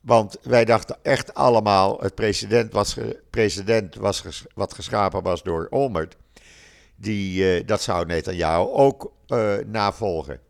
want 0.00 0.38
wij 0.42 0.64
dachten 0.64 0.96
echt 1.02 1.34
allemaal, 1.34 2.00
het 2.00 2.14
president 2.14 2.72
was, 2.72 2.96
president 3.30 3.94
was 3.94 4.44
wat 4.54 4.74
geschapen 4.74 5.22
was 5.22 5.42
door 5.42 5.66
Olmert, 5.70 6.16
die, 6.96 7.58
uh, 7.58 7.66
dat 7.66 7.82
zou 7.82 8.06
Netanyahu 8.06 8.68
ook 8.68 9.12
uh, 9.28 9.54
navolgen. 9.66 10.40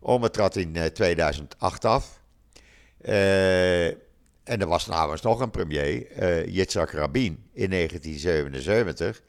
Olmert 0.00 0.32
trad 0.32 0.56
in 0.56 0.92
2008 0.92 1.84
af. 1.84 2.20
En 4.44 4.60
er 4.60 4.66
was 4.66 4.86
namens 4.86 5.22
nog 5.22 5.40
een 5.40 5.50
premier, 5.50 6.48
Yitzhak 6.50 6.90
Rabin, 6.90 7.48
in 7.52 7.70
1977. 7.70 9.22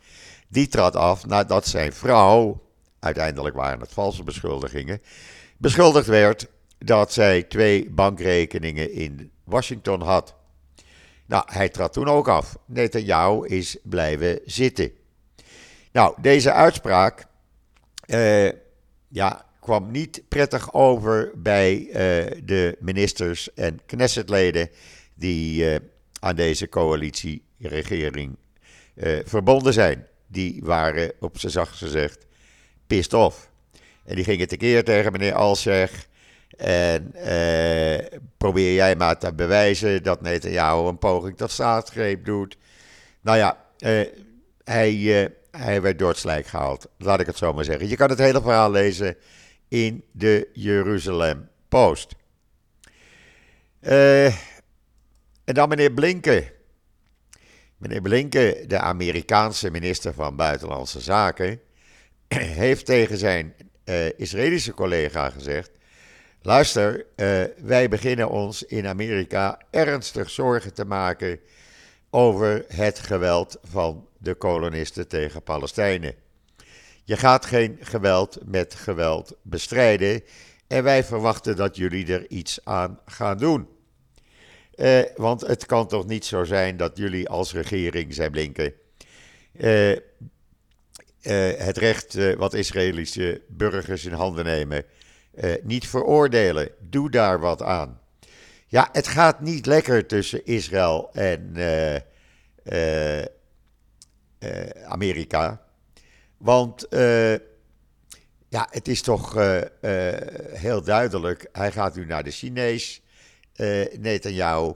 Die 0.48 0.68
trad 0.68 0.96
af 0.96 1.26
nadat 1.26 1.68
zijn 1.68 1.94
vrouw, 1.94 2.62
uiteindelijk 3.02 3.56
waren 3.56 3.80
het 3.80 3.94
valse 3.94 4.24
beschuldigingen, 4.24 5.02
beschuldigd 5.58 6.08
werd 6.08 6.48
dat 6.78 7.14
zij 7.14 7.44
twee 7.44 7.90
bankrekeningen 7.90 8.92
in 8.92 9.32
Washington 9.44 10.02
had. 10.02 10.36
Nou, 11.26 11.44
hij 11.46 11.70
trad 11.70 11.94
toen 11.94 12.08
ook 12.08 12.28
af. 12.28 12.58
Netanyahu 12.66 13.48
is 13.48 13.78
blijven 13.84 14.40
zitten. 14.46 14.92
Nou, 15.92 16.22
deze 16.22 16.52
uitspraak 16.52 17.26
uh, 18.08 18.50
ja, 19.08 19.46
kwam 19.60 19.92
niet 19.92 20.24
prettig 20.28 20.74
over 20.74 21.32
bij 21.36 21.80
uh, 21.80 21.94
de 22.44 22.78
ministers 22.80 23.54
en 23.54 23.80
Knessetleden 23.86 24.70
die 25.14 25.64
uh, 25.64 25.76
aan 26.20 26.36
deze 26.36 26.70
coalitieregering 26.70 28.38
verbonden 29.24 29.74
zijn. 29.74 30.08
Die 30.28 30.62
waren, 30.64 31.12
op 31.20 31.40
zijn 31.40 31.52
zacht 31.52 31.78
gezegd, 31.78 32.26
pissed 32.92 33.14
off. 33.14 33.50
En 34.04 34.16
die 34.16 34.24
gingen 34.24 34.48
tekeer 34.48 34.84
tegen 34.84 35.12
meneer 35.12 35.34
Alseg. 35.34 36.08
En 36.58 37.14
uh, 37.16 38.20
probeer 38.38 38.74
jij 38.74 38.96
maar 38.96 39.18
te 39.18 39.34
bewijzen 39.34 40.04
dat 40.04 40.22
Netanyahu 40.22 40.88
een 40.88 40.98
poging 40.98 41.38
tot 41.38 41.52
staatsgreep 41.52 42.26
doet. 42.26 42.58
Nou 43.22 43.38
ja, 43.38 43.58
hij, 44.64 45.32
hij 45.52 45.82
werd 45.82 46.00
door 46.00 46.10
het 46.10 46.18
slijk 46.18 46.48
gehaald. 46.48 46.88
Laat 46.98 47.20
ik 47.20 47.26
het 47.26 47.38
zo 47.38 47.54
maar 47.54 47.64
zeggen. 47.64 47.88
Je 47.88 47.96
kan 47.96 48.10
het 48.10 48.20
hele 48.20 48.42
verhaal 48.42 48.72
lezen 48.72 49.18
in 49.68 50.04
de 50.12 50.50
Jeruzalem 50.54 51.50
Post. 51.70 52.16
En 53.80 54.34
dan 55.44 55.70
meneer 55.70 55.92
Blinken. 55.92 56.44
Meneer 57.78 58.02
Blinken, 58.02 58.68
de 58.68 58.80
Amerikaanse 58.80 59.70
minister 59.70 60.14
van 60.14 60.36
Buitenlandse 60.36 61.00
Zaken, 61.00 61.60
heeft 62.64 62.86
tegen 62.86 63.18
zijn 63.18 63.54
uh, 63.86 64.20
Israëlische 64.20 64.74
collega 64.74 65.30
gezegd: 65.30 65.72
Luister, 66.42 67.06
uh, 67.16 67.44
wij 67.58 67.90
beginnen 67.90 68.30
ons 68.30 68.64
in 68.64 68.88
Amerika 68.88 69.60
ernstig 69.72 70.30
zorgen 70.30 70.74
te 70.74 70.86
maken 70.86 71.40
over 72.10 72.66
het 72.68 73.00
geweld 73.00 73.58
van 73.64 74.08
de 74.18 74.34
kolonisten 74.34 75.08
tegen 75.08 75.44
Palestijnen. 75.44 76.16
Je 77.04 77.18
gaat 77.18 77.46
geen 77.46 77.78
geweld 77.80 78.38
met 78.46 78.76
geweld 78.76 79.36
bestrijden 79.42 80.24
en 80.68 80.84
wij 80.84 81.04
verwachten 81.04 81.56
dat 81.56 81.76
jullie 81.76 82.14
er 82.14 82.30
iets 82.30 82.60
aan 82.64 83.00
gaan 83.06 83.38
doen. 83.38 83.68
Uh, 84.76 85.02
want 85.16 85.42
het 85.42 85.66
kan 85.66 85.88
toch 85.88 86.08
niet 86.08 86.26
zo 86.26 86.44
zijn 86.44 86.78
dat 86.78 86.98
jullie 86.98 87.30
als 87.30 87.54
regering, 87.54 88.14
zei 88.14 88.30
Blinken, 88.30 88.74
het 91.58 91.78
recht 91.78 92.36
wat 92.36 92.54
Israëlische 92.54 93.42
burgers 93.48 94.06
in 94.06 94.14
handen 94.14 94.46
nemen, 94.46 94.86
niet 95.64 95.88
veroordelen. 95.88 96.70
Doe 96.80 97.10
daar 97.10 97.40
wat 97.40 97.62
aan. 97.62 98.00
Ja, 98.68 98.90
het 98.92 99.08
gaat 99.08 99.42
niet 99.42 99.66
lekker 99.66 100.06
tussen 100.06 100.46
Israël 100.46 101.10
en 101.14 101.56
Amerika. 104.86 105.62
Want 106.38 106.88
ja, 108.50 108.68
het 108.70 108.88
is 108.88 109.02
toch 109.02 109.34
heel 110.52 110.82
duidelijk. 110.82 111.50
Hij 111.52 111.72
gaat 111.72 111.96
nu 111.96 112.06
naar 112.06 112.24
de 112.24 112.32
Chinees 112.32 113.02
uh, 113.56 113.86
Netanyahu. 114.00 114.74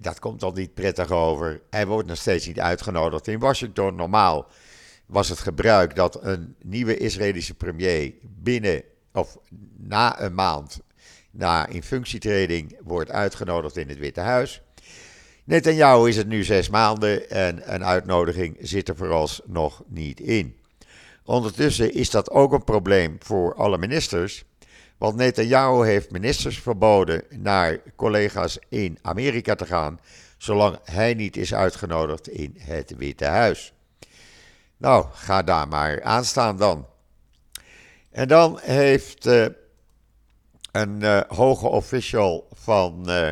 Dat 0.00 0.18
komt 0.18 0.42
al 0.42 0.52
niet 0.52 0.74
prettig 0.74 1.10
over. 1.10 1.60
Hij 1.70 1.86
wordt 1.86 2.08
nog 2.08 2.16
steeds 2.16 2.46
niet 2.46 2.60
uitgenodigd 2.60 3.28
in 3.28 3.38
Washington. 3.38 3.94
Normaal 3.94 4.46
was 5.08 5.28
het 5.28 5.38
gebruik 5.38 5.96
dat 5.96 6.24
een 6.24 6.54
nieuwe 6.62 6.96
Israëlische 6.96 7.54
premier 7.54 8.14
binnen 8.22 8.82
of 9.12 9.38
na 9.76 10.20
een 10.20 10.34
maand 10.34 10.80
na 11.30 11.66
in 11.66 11.82
functietreding 11.82 12.76
wordt 12.82 13.10
uitgenodigd 13.10 13.76
in 13.76 13.88
het 13.88 13.98
Witte 13.98 14.20
Huis. 14.20 14.62
Netanyahu 15.44 16.08
is 16.08 16.16
het 16.16 16.28
nu 16.28 16.44
zes 16.44 16.68
maanden 16.68 17.30
en 17.30 17.74
een 17.74 17.84
uitnodiging 17.84 18.56
zit 18.60 18.88
er 18.88 18.96
vooralsnog 18.96 19.82
niet 19.86 20.20
in. 20.20 20.56
Ondertussen 21.24 21.92
is 21.92 22.10
dat 22.10 22.30
ook 22.30 22.52
een 22.52 22.64
probleem 22.64 23.16
voor 23.18 23.54
alle 23.54 23.78
ministers. 23.78 24.44
Want 24.98 25.16
Netanyahu 25.16 25.86
heeft 25.86 26.10
ministers 26.10 26.58
verboden 26.58 27.22
naar 27.30 27.78
collega's 27.96 28.58
in 28.68 28.98
Amerika 29.02 29.54
te 29.54 29.66
gaan, 29.66 30.00
zolang 30.38 30.78
hij 30.84 31.14
niet 31.14 31.36
is 31.36 31.54
uitgenodigd 31.54 32.28
in 32.28 32.54
het 32.58 32.96
Witte 32.96 33.24
Huis. 33.24 33.72
Nou, 34.78 35.06
ga 35.12 35.42
daar 35.42 35.68
maar 35.68 36.02
aan 36.02 36.24
staan 36.24 36.56
dan. 36.56 36.86
En 38.10 38.28
dan 38.28 38.58
heeft 38.62 39.26
uh, 39.26 39.46
een 40.72 41.00
uh, 41.00 41.20
hoge 41.28 41.66
official 41.66 42.48
van 42.52 42.98
uh, 43.00 43.28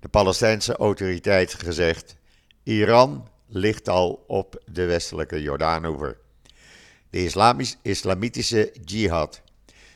de 0.00 0.08
Palestijnse 0.10 0.76
autoriteit 0.76 1.54
gezegd: 1.54 2.16
Iran 2.62 3.28
ligt 3.46 3.88
al 3.88 4.24
op 4.26 4.62
de 4.66 4.84
westelijke 4.84 5.42
Jordaanoever. 5.42 6.18
De 7.10 7.30
islamitische 7.82 8.72
jihad 8.84 9.42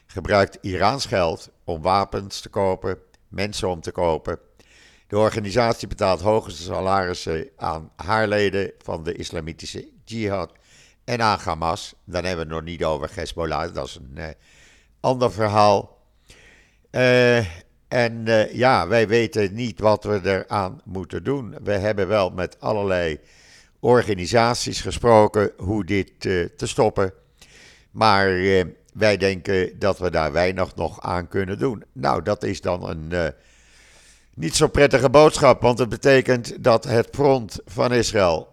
gebruikt 0.06 0.58
Iraans 0.60 1.06
geld 1.06 1.50
om 1.64 1.82
wapens 1.82 2.40
te 2.40 2.48
kopen, 2.48 2.98
mensen 3.28 3.68
om 3.68 3.80
te 3.80 3.92
kopen. 3.92 4.38
De 5.06 5.18
organisatie 5.18 5.88
betaalt 5.88 6.20
hoge 6.20 6.50
salarissen 6.50 7.48
aan 7.56 7.90
haar 7.96 8.28
leden 8.28 8.72
van 8.78 9.02
de 9.02 9.14
islamitische 9.14 9.88
jihad 10.04 10.52
en 11.08 11.22
aan 11.22 11.38
Hamas. 11.38 11.94
Dan 12.04 12.24
hebben 12.24 12.48
we 12.48 12.54
het 12.54 12.62
nog 12.64 12.70
niet 12.70 12.84
over 12.84 13.10
Hezbollah, 13.14 13.74
dat 13.74 13.86
is 13.86 13.94
een 13.94 14.14
uh, 14.14 14.26
ander 15.00 15.32
verhaal. 15.32 15.98
Uh, 16.90 17.38
en 17.88 18.26
uh, 18.26 18.54
ja, 18.54 18.88
wij 18.88 19.08
weten 19.08 19.54
niet 19.54 19.80
wat 19.80 20.04
we 20.04 20.20
eraan 20.22 20.80
moeten 20.84 21.24
doen. 21.24 21.56
We 21.62 21.72
hebben 21.72 22.08
wel 22.08 22.30
met 22.30 22.60
allerlei 22.60 23.20
organisaties 23.80 24.80
gesproken 24.80 25.52
hoe 25.56 25.84
dit 25.84 26.20
te 26.20 26.66
stoppen. 26.66 27.12
Maar 27.90 28.28
wij 28.92 29.16
denken 29.16 29.78
dat 29.78 29.98
we 29.98 30.10
daar 30.10 30.32
weinig 30.32 30.74
nog 30.74 31.00
aan 31.02 31.28
kunnen 31.28 31.58
doen. 31.58 31.84
Nou, 31.92 32.22
dat 32.22 32.42
is 32.42 32.60
dan 32.60 32.88
een 32.88 33.32
niet 34.34 34.56
zo 34.56 34.66
prettige 34.66 35.10
boodschap, 35.10 35.60
want 35.60 35.78
het 35.78 35.88
betekent 35.88 36.64
dat 36.64 36.84
het 36.84 37.08
front 37.12 37.60
van 37.66 37.92
Israël 37.92 38.48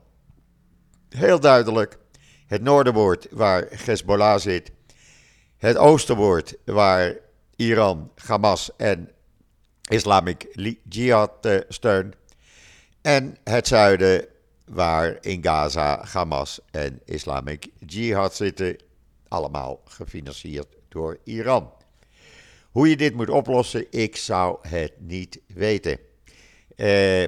heel 1.10 1.40
duidelijk 1.40 1.98
het 2.48 2.62
noorden 2.62 2.94
wordt 2.94 3.28
waar 3.32 3.68
Hezbollah 3.70 4.40
zit, 4.40 4.72
het 5.58 5.78
oosten 5.78 6.16
wordt 6.16 6.56
waar 6.66 7.16
Iran, 7.56 8.12
Hamas 8.16 8.76
en 8.78 9.12
Islamic 9.90 10.48
Jihad 10.90 11.46
uh, 11.46 11.60
steunt, 11.70 12.16
en 13.02 13.38
het 13.44 13.68
zuiden 13.68 14.26
waar 14.66 15.18
in 15.22 15.44
Gaza 15.44 16.06
Hamas 16.12 16.60
en 16.72 17.02
Islamic 17.06 17.68
Jihad 17.86 18.36
zitten 18.36 18.78
allemaal 19.28 19.82
gefinancierd 19.86 20.76
door 20.90 21.18
Iran. 21.24 21.72
Hoe 22.72 22.90
je 22.90 22.98
dit 22.98 23.14
moet 23.14 23.30
oplossen, 23.30 23.86
ik 23.90 24.16
zou 24.16 24.58
het 24.68 24.94
niet 24.98 25.40
weten. 25.48 26.00
Uh, 26.76 27.24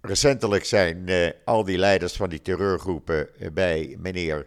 recentelijk 0.00 0.64
zijn 0.64 1.02
uh, 1.06 1.30
al 1.44 1.64
die 1.64 1.78
leiders 1.78 2.12
van 2.12 2.28
die 2.28 2.42
terreurgroepen 2.42 3.28
bij 3.52 3.96
meneer 3.98 4.46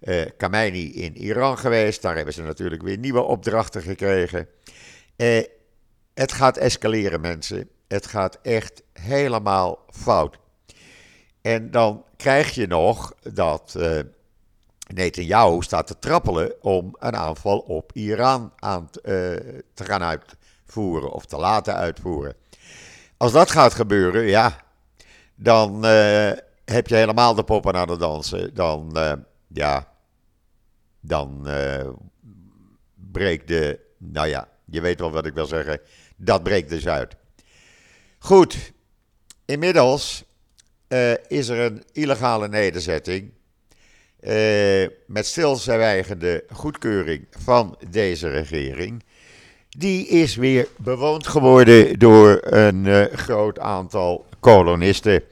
uh, 0.00 0.24
Khamenei 0.36 0.92
in 0.92 1.16
Iran 1.16 1.58
geweest. 1.58 2.02
Daar 2.02 2.16
hebben 2.16 2.34
ze 2.34 2.42
natuurlijk 2.42 2.82
weer 2.82 2.98
nieuwe 2.98 3.22
opdrachten 3.22 3.82
gekregen. 3.82 4.48
het 6.14 6.32
gaat 6.32 6.56
escaleren, 6.56 7.20
mensen. 7.20 7.68
Het 7.88 8.06
gaat 8.06 8.38
echt 8.42 8.82
helemaal 8.92 9.84
fout. 9.90 10.38
En 11.42 11.70
dan 11.70 12.04
krijg 12.16 12.54
je 12.54 12.66
nog 12.66 13.14
dat 13.32 13.74
uh, 13.76 14.00
Netanyahu 14.94 15.62
staat 15.62 15.86
te 15.86 15.98
trappelen 15.98 16.62
om 16.62 16.96
een 16.98 17.16
aanval 17.16 17.58
op 17.58 17.92
Iran 17.92 18.52
aan 18.56 18.90
te 19.74 19.84
gaan 19.84 20.02
uitvoeren 20.02 21.12
of 21.12 21.26
te 21.26 21.36
laten 21.36 21.74
uitvoeren. 21.74 22.34
Als 23.16 23.32
dat 23.32 23.50
gaat 23.50 23.74
gebeuren, 23.74 24.22
ja, 24.22 24.65
dan 25.36 25.84
uh, 25.84 26.30
heb 26.64 26.86
je 26.86 26.94
helemaal 26.94 27.34
de 27.34 27.44
poppen 27.44 27.74
aan 27.74 27.90
het 27.90 28.00
dansen. 28.00 28.54
Dan, 28.54 28.96
ja, 29.48 29.92
dan 31.00 31.48
breekt 33.12 33.48
de, 33.48 33.80
nou 33.98 34.28
ja, 34.28 34.48
je 34.64 34.80
weet 34.80 35.00
wel 35.00 35.10
wat 35.10 35.26
ik 35.26 35.34
wil 35.34 35.46
zeggen, 35.46 35.80
dat 36.16 36.42
breekt 36.42 36.68
dus 36.68 36.88
uit. 36.88 37.16
Goed, 38.18 38.72
inmiddels 39.44 40.24
is 41.28 41.48
er 41.48 41.58
een 41.58 41.84
illegale 41.92 42.48
nederzetting. 42.48 43.32
Met 45.06 45.26
stilzwijgende 45.26 46.44
goedkeuring 46.52 47.26
van 47.30 47.78
deze 47.90 48.28
regering. 48.28 49.04
Die 49.78 50.06
is 50.06 50.36
weer 50.36 50.68
bewoond 50.76 51.26
geworden 51.26 51.98
door 51.98 52.38
een 52.42 52.84
uh, 52.84 53.04
groot 53.12 53.58
aantal 53.58 54.26
kolonisten. 54.40 55.22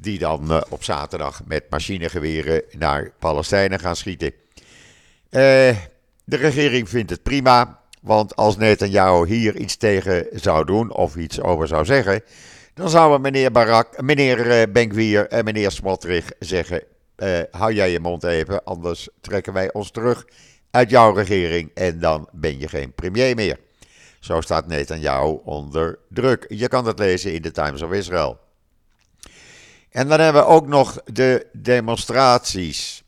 Die 0.00 0.18
dan 0.18 0.64
op 0.68 0.84
zaterdag 0.84 1.40
met 1.46 1.64
machinegeweren 1.70 2.62
naar 2.78 3.12
Palestijnen 3.18 3.80
gaan 3.80 3.96
schieten. 3.96 4.32
de 5.30 5.76
regering 6.24 6.88
vindt 6.88 7.10
het 7.10 7.22
prima. 7.22 7.80
Want 8.02 8.36
als 8.36 8.56
Netanyahu 8.56 9.26
hier 9.26 9.56
iets 9.56 9.76
tegen 9.76 10.26
zou 10.32 10.64
doen 10.64 10.92
of 10.92 11.16
iets 11.16 11.40
over 11.40 11.66
zou 11.66 11.84
zeggen, 11.84 12.22
dan 12.74 12.88
zouden 12.88 13.20
meneer 13.20 13.50
Barak, 13.50 14.02
meneer 14.02 14.70
Benkwier 14.72 15.28
en 15.28 15.44
meneer 15.44 15.70
Smotrich 15.70 16.30
zeggen: 16.38 16.82
hou 17.50 17.72
jij 17.72 17.90
je 17.90 18.00
mond 18.00 18.24
even, 18.24 18.64
anders 18.64 19.08
trekken 19.20 19.52
wij 19.52 19.72
ons 19.72 19.90
terug 19.90 20.24
uit 20.72 20.90
jouw 20.90 21.12
regering 21.12 21.70
en 21.74 22.00
dan 22.00 22.28
ben 22.32 22.58
je 22.58 22.68
geen 22.68 22.92
premier 22.92 23.34
meer. 23.34 23.58
Zo 24.20 24.40
staat 24.40 24.66
Netanyahu 24.66 25.38
onder 25.44 25.98
druk. 26.08 26.44
Je 26.48 26.68
kan 26.68 26.84
dat 26.84 26.98
lezen 26.98 27.34
in 27.34 27.42
de 27.42 27.50
Times 27.50 27.82
of 27.82 27.92
Israel. 27.92 28.38
En 29.90 30.08
dan 30.08 30.20
hebben 30.20 30.42
we 30.42 30.48
ook 30.48 30.66
nog 30.66 31.02
de 31.04 31.46
demonstraties. 31.52 33.02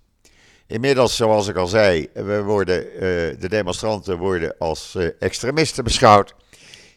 Inmiddels, 0.67 1.17
zoals 1.17 1.49
ik 1.49 1.57
al 1.57 1.67
zei, 1.67 2.09
we 2.13 2.43
worden, 2.43 2.85
uh, 2.85 3.01
de 3.41 3.49
demonstranten 3.49 4.19
worden 4.19 4.55
als 4.59 4.95
uh, 4.97 5.09
extremisten 5.19 5.85
beschouwd. 5.85 6.35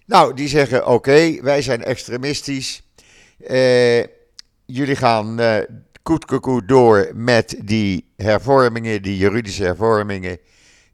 Nou, 0.06 0.34
die 0.34 0.48
zeggen: 0.48 0.88
oké, 0.88 1.42
wij 1.42 1.62
zijn 1.62 1.84
extremistisch. 1.84 2.82
Uh, 3.38 4.04
jullie 4.66 4.96
gaan 4.96 5.42
uh, 5.42 5.58
koet 6.04 6.68
door 6.68 7.12
met 7.14 7.56
die 7.64 8.14
hervormingen, 8.16 9.02
die 9.02 9.18
juridische 9.18 9.64
hervormingen, 9.64 10.40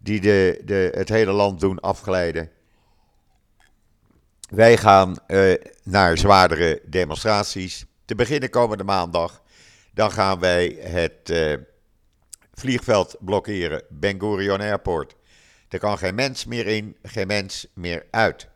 die 0.03 0.21
de, 0.21 0.61
de, 0.65 0.91
het 0.95 1.09
hele 1.09 1.31
land 1.31 1.59
doen 1.59 1.79
afglijden. 1.79 2.49
Wij 4.49 4.77
gaan 4.77 5.15
uh, 5.27 5.53
naar 5.83 6.17
zwaardere 6.17 6.81
demonstraties. 6.85 7.85
Te 8.05 8.15
beginnen 8.15 8.49
komende 8.49 8.83
maandag. 8.83 9.41
Dan 9.93 10.11
gaan 10.11 10.39
wij 10.39 10.77
het 10.79 11.59
vliegveld 12.53 13.15
blokkeren, 13.19 13.83
Ben 13.89 14.19
Gurion 14.19 14.61
Airport. 14.61 15.15
Er 15.69 15.79
kan 15.79 15.97
geen 15.97 16.15
mens 16.15 16.45
meer 16.45 16.67
in, 16.67 16.97
geen 17.03 17.27
mens 17.27 17.67
meer 17.73 18.05
uit. 18.11 18.47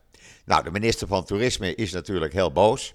Nou, 0.44 0.62
de 0.64 0.70
minister 0.70 1.06
van 1.06 1.24
Toerisme 1.24 1.74
is 1.74 1.92
natuurlijk 1.92 2.32
heel 2.32 2.52
boos. 2.52 2.94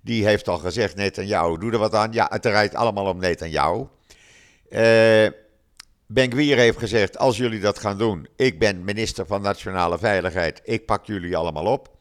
Die 0.00 0.26
heeft 0.26 0.48
al 0.48 0.58
gezegd, 0.58 0.96
Netanyahu, 0.96 1.58
doe 1.58 1.72
er 1.72 1.78
wat 1.78 1.94
aan. 1.94 2.12
Ja, 2.12 2.26
het 2.30 2.42
draait 2.42 2.74
allemaal 2.74 3.06
om 3.06 3.18
Netanyahu. 3.18 3.86
Uh, 4.70 5.26
ben 6.06 6.30
Gwier 6.30 6.56
heeft 6.56 6.78
gezegd, 6.78 7.18
als 7.18 7.36
jullie 7.36 7.60
dat 7.60 7.78
gaan 7.78 7.98
doen, 7.98 8.28
ik 8.36 8.58
ben 8.58 8.84
minister 8.84 9.26
van 9.26 9.42
Nationale 9.42 9.98
Veiligheid, 9.98 10.60
ik 10.64 10.86
pak 10.86 11.06
jullie 11.06 11.36
allemaal 11.36 11.66
op. 11.66 11.96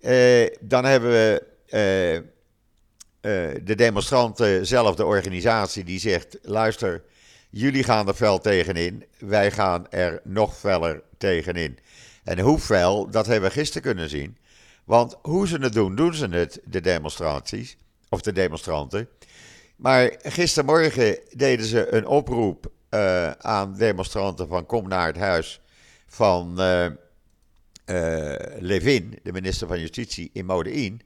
Uh, 0.00 0.46
dan 0.60 0.84
hebben 0.84 1.10
we 1.10 1.42
uh, 1.70 2.14
uh, 2.14 2.22
de 3.62 3.74
demonstranten 3.74 4.66
zelf, 4.66 4.94
de 4.94 5.04
organisatie, 5.04 5.84
die 5.84 6.00
zegt, 6.00 6.38
luister, 6.42 7.02
jullie 7.50 7.84
gaan 7.84 8.08
er 8.08 8.14
fel 8.14 8.38
tegenin, 8.38 9.04
wij 9.18 9.50
gaan 9.50 9.90
er 9.90 10.20
nog 10.24 10.58
feller 10.58 11.02
tegenin. 11.18 11.78
En 12.24 12.38
hoe 12.38 12.58
fel, 12.58 13.10
dat 13.10 13.26
hebben 13.26 13.48
we 13.48 13.54
gisteren 13.54 13.82
kunnen 13.82 14.08
zien. 14.08 14.36
Want 14.84 15.16
hoe 15.22 15.48
ze 15.48 15.58
het 15.58 15.72
doen, 15.72 15.96
doen 15.96 16.14
ze 16.14 16.28
het, 16.28 16.60
de 16.64 16.80
demonstraties, 16.80 17.76
of 18.08 18.20
de 18.20 18.32
demonstranten. 18.32 19.08
Maar 19.76 20.14
gistermorgen 20.22 21.18
deden 21.30 21.66
ze 21.66 21.92
een 21.92 22.06
oproep 22.06 22.70
uh, 22.94 23.30
aan 23.30 23.74
demonstranten 23.76 24.48
van 24.48 24.66
kom 24.66 24.88
naar 24.88 25.06
het 25.06 25.16
huis 25.16 25.60
van 26.06 26.54
uh, 26.60 26.86
Levin, 28.58 29.18
de 29.22 29.32
minister 29.32 29.66
van 29.66 29.80
Justitie 29.80 30.30
in 30.32 30.46
Modein. 30.46 31.00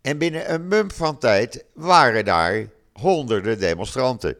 En 0.00 0.18
binnen 0.18 0.52
een 0.52 0.68
mum 0.68 0.90
van 0.90 1.18
tijd 1.18 1.64
waren 1.74 2.24
daar 2.24 2.66
honderden 2.92 3.58
demonstranten. 3.58 4.36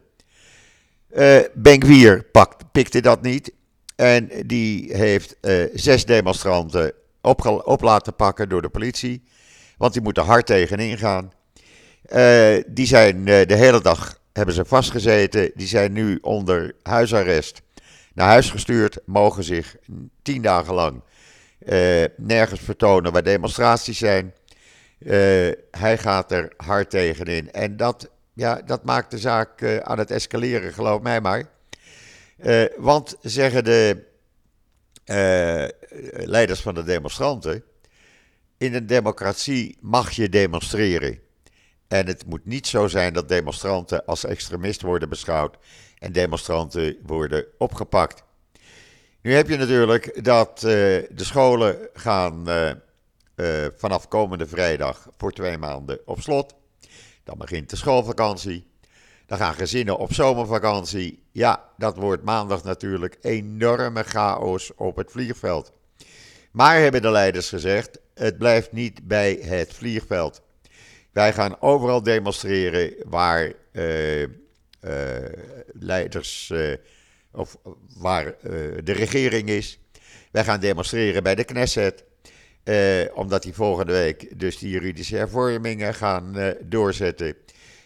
Uh, 1.11 1.39
Benkwier 1.53 2.25
pikte 2.71 3.01
dat 3.01 3.21
niet. 3.21 3.53
En 3.95 4.29
die 4.45 4.95
heeft 4.95 5.35
zes 5.73 6.05
demonstranten 6.05 6.93
op, 7.21 7.81
laten 7.81 8.15
pakken 8.15 8.49
door 8.49 8.61
de 8.61 8.69
politie. 8.69 9.23
Want 9.77 9.93
die 9.93 10.01
moeten 10.01 10.23
hard 10.23 10.45
tegenin 10.45 10.97
gaan. 10.97 11.31
Die 12.67 12.87
zijn 12.87 13.25
de 13.25 13.55
hele 13.55 13.81
dag 13.81 14.18
hebben 14.39 14.55
ze 14.55 14.65
vastgezeten. 14.65 15.51
Die 15.55 15.67
zijn 15.67 15.91
nu 15.91 16.17
onder 16.21 16.75
huisarrest 16.83 17.61
naar 18.13 18.27
huis 18.27 18.49
gestuurd. 18.49 18.99
Mogen 19.05 19.43
zich 19.43 19.75
tien 20.21 20.41
dagen 20.41 20.73
lang 20.73 21.01
nergens 22.17 22.59
vertonen 22.59 23.11
waar 23.11 23.23
demonstraties 23.23 23.97
zijn. 23.97 24.33
hij 25.71 25.97
gaat 25.97 26.31
er 26.31 26.53
hard 26.57 26.89
tegenin. 26.89 27.51
En 27.51 27.77
dat, 27.77 28.09
ja, 28.33 28.61
dat 28.65 28.83
maakt 28.83 29.11
de 29.11 29.17
zaak 29.17 29.81
aan 29.83 29.97
het 29.97 30.11
escaleren, 30.11 30.73
geloof 30.73 31.01
mij 31.01 31.21
maar. 31.21 31.49
Want 32.77 33.15
zeggen 33.21 33.63
de 33.63 34.03
leiders 36.13 36.61
van 36.61 36.75
de 36.75 36.83
demonstranten: 36.83 37.63
in 38.57 38.73
een 38.73 38.87
democratie 38.87 39.77
mag 39.81 40.11
je 40.11 40.29
demonstreren. 40.29 41.19
En 41.89 42.07
het 42.07 42.25
moet 42.25 42.45
niet 42.45 42.67
zo 42.67 42.87
zijn 42.87 43.13
dat 43.13 43.29
demonstranten 43.29 44.05
als 44.05 44.25
extremist 44.25 44.81
worden 44.81 45.09
beschouwd 45.09 45.57
en 45.97 46.11
demonstranten 46.11 46.97
worden 47.05 47.45
opgepakt. 47.57 48.23
Nu 49.21 49.33
heb 49.33 49.49
je 49.49 49.57
natuurlijk 49.57 50.23
dat 50.23 50.55
uh, 50.55 50.61
de 50.61 51.07
scholen 51.15 51.89
gaan 51.93 52.47
vanaf 53.75 54.07
komende 54.07 54.47
vrijdag 54.47 55.07
voor 55.17 55.31
twee 55.31 55.57
maanden 55.57 55.99
op 56.05 56.21
slot. 56.21 56.55
Dan 57.23 57.37
begint 57.37 57.69
de 57.69 57.75
schoolvakantie. 57.75 58.67
Dan 59.25 59.37
gaan 59.37 59.53
gezinnen 59.53 59.97
op 59.97 60.13
zomervakantie. 60.13 61.23
Ja, 61.31 61.69
dat 61.77 61.95
wordt 61.95 62.23
maandag 62.23 62.63
natuurlijk 62.63 63.17
enorme 63.21 64.03
chaos 64.03 64.75
op 64.75 64.95
het 64.95 65.11
vliegveld. 65.11 65.71
Maar 66.51 66.79
hebben 66.79 67.01
de 67.01 67.11
leiders 67.11 67.49
gezegd, 67.49 67.99
het 68.13 68.37
blijft 68.37 68.71
niet 68.71 69.07
bij 69.07 69.39
het 69.41 69.73
vliegveld. 69.73 70.41
Wij 71.19 71.33
gaan 71.33 71.61
overal 71.61 72.03
demonstreren 72.03 72.93
waar 73.07 73.53
uh, 73.71 74.21
uh, 74.21 74.27
leiders 75.73 76.49
uh, 76.53 76.73
of 77.31 77.57
waar 77.97 78.35
de 78.83 78.91
regering 78.91 79.49
is. 79.49 79.79
Wij 80.31 80.43
gaan 80.43 80.59
demonstreren 80.59 81.23
bij 81.23 81.35
de 81.35 81.43
Knesset. 81.43 82.03
omdat 83.13 83.43
die 83.43 83.53
volgende 83.53 83.91
week 83.91 84.39
dus 84.39 84.57
die 84.57 84.69
juridische 84.69 85.15
hervormingen 85.15 85.93
gaan 85.93 86.55
doorzetten. 86.63 87.35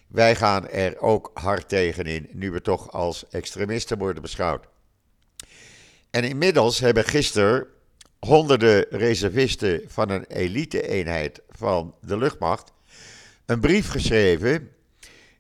Wij 0.08 0.36
gaan 0.36 0.70
er 0.70 1.00
ook 1.00 1.32
hard 1.34 1.70
tegenin, 1.70 2.30
nu 2.32 2.52
we 2.52 2.62
toch 2.62 2.92
als 2.92 3.30
extremisten 3.30 3.98
worden 3.98 4.22
beschouwd. 4.22 4.68
En 6.10 6.24
inmiddels 6.24 6.80
hebben 6.80 7.04
gisteren 7.04 7.68
honderden 8.20 8.86
reservisten 8.90 9.82
van 9.88 10.10
een 10.10 10.26
elite-eenheid 10.26 11.42
van 11.50 11.96
de 12.02 12.18
luchtmacht 12.18 12.72
een 13.46 13.60
brief 13.60 13.90
geschreven 13.90 14.72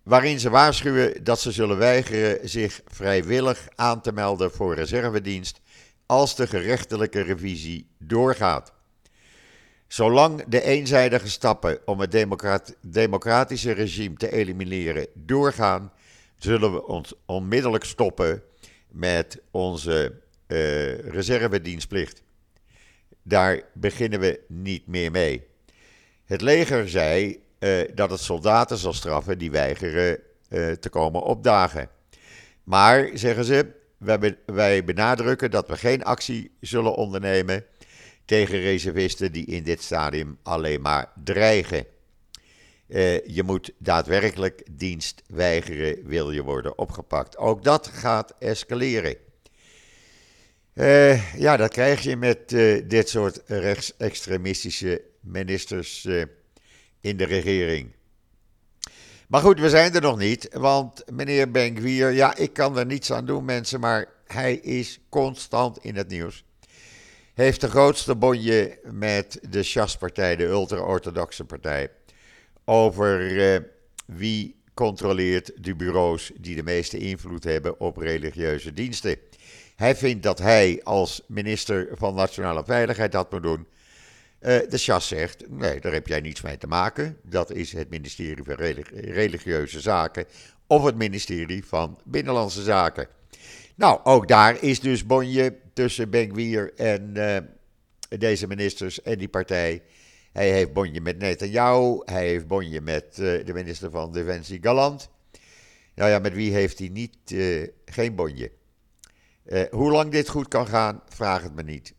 waarin 0.04 0.40
ze 0.40 0.50
waarschuwen 0.50 1.24
dat 1.24 1.40
ze 1.40 1.52
zullen 1.52 1.78
weigeren 1.78 2.50
zich 2.50 2.82
vrijwillig 2.88 3.68
aan 3.76 4.02
te 4.02 4.12
melden 4.12 4.52
voor 4.52 4.76
reservedienst 4.76 5.62
als 6.06 6.36
de 6.36 6.48
gerechtelijke 6.48 7.22
revisie 7.22 7.88
doorgaat. 7.98 8.74
Zolang 9.88 10.44
de 10.48 10.62
eenzijdige 10.62 11.30
stappen 11.30 11.80
om 11.86 12.00
het 12.00 12.36
democratische 12.82 13.72
regime 13.72 14.16
te 14.16 14.32
elimineren 14.32 15.08
doorgaan, 15.14 15.92
zullen 16.38 16.74
we 16.74 16.88
ons 16.88 17.14
onmiddellijk 17.26 17.84
stoppen 17.84 18.44
met 18.92 19.42
onze 19.52 20.22
uh, 20.48 21.00
reservedienstplicht. 21.00 22.24
Daar 23.24 23.62
beginnen 23.74 24.20
we 24.20 24.40
niet 24.48 24.88
meer 24.88 25.12
mee. 25.12 25.48
Het 26.26 26.42
leger 26.42 26.90
zei 26.90 27.43
dat 27.94 28.10
het 28.10 28.20
soldaten 28.20 28.78
zal 28.78 28.94
straffen 28.94 29.38
die 29.38 29.52
weigeren 29.52 30.20
uh, 30.50 30.72
te 30.72 30.90
komen 30.90 31.22
opdagen. 31.22 31.90
Maar, 32.64 33.10
zeggen 33.14 33.46
ze, 33.46 33.68
wij, 34.46 34.84
benadrukken 34.84 35.52
dat 35.52 35.68
we 35.68 35.78
geen 35.78 36.04
actie 36.04 36.52
zullen 36.60 36.96
ondernemen 36.96 37.66
tegen 38.26 38.60
reservisten 38.60 39.32
die 39.32 39.46
in 39.46 39.64
dit 39.64 39.82
stadium 39.82 40.38
alleen 40.44 40.82
maar 40.82 41.12
dreigen. 41.24 41.86
Uh, 42.88 43.28
je 43.28 43.44
moet 43.44 43.72
daadwerkelijk 43.78 44.64
dienst 44.72 45.22
weigeren, 45.28 46.08
wil 46.08 46.32
je 46.32 46.44
worden 46.44 46.78
opgepakt. 46.78 47.38
Ook 47.38 47.64
dat 47.64 47.88
gaat 47.88 48.34
escaleren. 48.40 49.16
Ja, 51.38 51.58
dat 51.58 51.72
krijg 51.72 52.02
je 52.02 52.18
met 52.18 52.50
dit 52.90 53.10
soort 53.10 53.42
rechtsextremistische 53.46 55.02
ministers 55.20 56.08
in 57.04 57.18
de 57.18 57.26
regering. 57.26 57.92
Maar 59.28 59.42
goed, 59.42 59.60
we 59.60 59.70
zijn 59.70 59.94
er 59.94 60.02
nog 60.02 60.18
niet, 60.18 60.48
want 60.52 61.04
meneer 61.12 61.52
Benkwier, 61.52 62.12
ja, 62.12 62.36
ik 62.36 62.54
kan 62.54 62.78
er 62.78 62.86
niets 62.86 63.12
aan 63.12 63.26
doen, 63.26 63.46
mensen, 63.46 63.80
maar 63.80 64.08
hij 64.28 64.56
is 64.56 65.00
constant 65.10 65.78
in 65.78 65.96
het 65.96 66.08
nieuws. 66.08 66.44
Heeft 67.34 67.62
de 67.62 67.70
grootste 67.70 68.16
bonje 68.16 68.80
met 68.84 69.40
de 69.50 69.64
Shas-partij, 69.64 70.36
de 70.36 70.46
ultra-orthodoxe 70.46 71.46
partij, 71.46 71.90
over 72.66 73.32
uh, 73.32 73.60
wie 74.06 74.56
controleert 74.74 75.52
de 75.56 75.76
bureaus 75.76 76.32
die 76.40 76.56
de 76.56 76.64
meeste 76.64 76.98
invloed 76.98 77.44
hebben 77.44 77.80
op 77.80 77.98
religieuze 77.98 78.74
diensten. 78.74 79.18
Hij 79.76 79.96
vindt 79.96 80.24
dat 80.24 80.40
hij 80.40 80.82
als 80.84 81.22
minister 81.28 81.88
van 81.92 82.16
Nationale 82.16 82.64
Veiligheid 82.66 83.12
dat 83.12 83.32
moet 83.32 83.44
doen. 83.44 83.68
Uh, 84.44 84.60
de 84.70 84.78
Chas 84.78 85.08
zegt: 85.08 85.50
nee, 85.50 85.80
daar 85.80 85.94
heb 85.94 86.08
jij 86.08 86.20
niets 86.20 86.42
mee 86.42 86.58
te 86.58 86.68
maken. 86.68 87.18
Dat 87.22 87.52
is 87.52 87.72
het 87.72 87.90
ministerie 87.90 88.44
van 88.44 88.56
Religieuze 88.94 89.80
Zaken 89.82 90.26
of 90.68 90.84
het 90.84 90.96
ministerie 90.96 91.66
van 91.66 92.00
Binnenlandse 92.06 92.64
Zaken. 92.64 93.08
Nou, 93.76 94.00
ook 94.04 94.28
daar 94.28 94.64
is 94.64 94.80
dus 94.80 95.06
bonje 95.06 95.56
tussen 95.74 96.10
Benkwier 96.10 96.74
en 96.76 97.14
uh, 97.18 97.38
deze 98.20 98.48
ministers 98.48 99.02
en 99.02 99.18
die 99.18 99.28
partij. 99.28 99.82
Hij 100.32 100.52
heeft 100.52 100.74
bonje 100.74 101.02
met 101.02 101.18
Netanyahu, 101.18 102.02
hij 102.06 102.28
heeft 102.28 102.48
bonje 102.48 102.82
met 102.82 103.18
uh, 103.20 103.46
de 103.46 103.54
minister 103.54 103.92
van 103.92 104.12
Defensie 104.12 104.60
Galant. 104.62 105.10
Nou 105.96 106.10
ja, 106.10 106.20
met 106.20 106.34
wie 106.34 106.54
heeft 106.54 106.80
hij 106.80 106.90
niet, 106.90 107.18
geen 107.86 108.16
bonje? 108.16 108.52
hoe 109.72 109.92
lang 109.92 110.12
dit 110.12 110.30
goed 110.30 110.48
kan 110.48 110.68
gaan, 110.68 111.02
vraag 111.10 111.44
het 111.44 111.56
me 111.56 111.64
niet. 111.64 111.94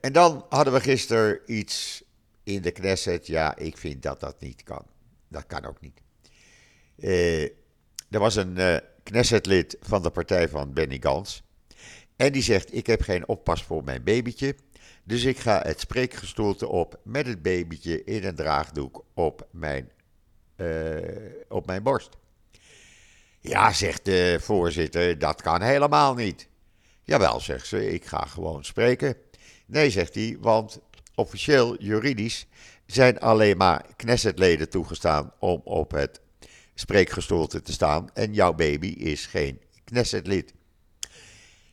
En 0.00 0.12
dan 0.12 0.46
hadden 0.48 0.72
we 0.72 0.80
gisteren 0.80 1.40
iets 1.46 2.02
in 2.42 2.62
de 2.62 2.70
Knesset. 2.70 3.26
Ja, 3.26 3.56
ik 3.56 3.76
vind 3.78 4.02
dat 4.02 4.20
dat 4.20 4.40
niet 4.40 4.62
kan. 4.62 4.86
Dat 5.28 5.46
kan 5.46 5.64
ook 5.64 5.80
niet. 5.80 6.00
er 8.10 8.18
was 8.18 8.36
een 8.36 8.80
Knessetlid 9.02 9.76
van 9.80 10.02
de 10.02 10.10
partij 10.10 10.48
van 10.48 10.72
Benny 10.72 10.98
Gans. 11.00 11.42
En 12.16 12.32
die 12.32 12.42
zegt: 12.42 12.74
Ik 12.74 12.86
heb 12.86 13.00
geen 13.00 13.28
oppas 13.28 13.62
voor 13.62 13.84
mijn 13.84 14.04
babytje. 14.04 14.54
Dus 15.04 15.24
ik 15.24 15.38
ga 15.38 15.62
het 15.62 15.80
spreekgestoelte 15.80 16.68
op 16.68 17.00
met 17.04 17.26
het 17.26 17.42
babytje 17.42 18.04
in 18.04 18.24
een 18.24 18.34
draagdoek 18.34 19.04
op 19.14 19.46
mijn, 19.50 19.90
uh, 20.56 20.98
op 21.48 21.66
mijn 21.66 21.82
borst. 21.82 22.08
Ja, 23.40 23.72
zegt 23.72 24.04
de 24.04 24.36
voorzitter, 24.40 25.18
dat 25.18 25.42
kan 25.42 25.62
helemaal 25.62 26.14
niet. 26.14 26.48
Jawel, 27.02 27.40
zegt 27.40 27.66
ze, 27.66 27.92
ik 27.92 28.04
ga 28.04 28.24
gewoon 28.26 28.64
spreken. 28.64 29.16
Nee, 29.72 29.90
zegt 29.90 30.14
hij, 30.14 30.36
want 30.40 30.80
officieel, 31.14 31.82
juridisch, 31.82 32.46
zijn 32.86 33.18
alleen 33.20 33.56
maar 33.56 33.84
Knessetleden 33.96 34.68
toegestaan 34.68 35.32
om 35.38 35.60
op 35.64 35.90
het 35.90 36.20
spreekgestoelte 36.74 37.62
te 37.62 37.72
staan. 37.72 38.10
En 38.14 38.34
jouw 38.34 38.52
baby 38.52 38.86
is 38.86 39.26
geen 39.26 39.60
Knessetlid. 39.84 40.52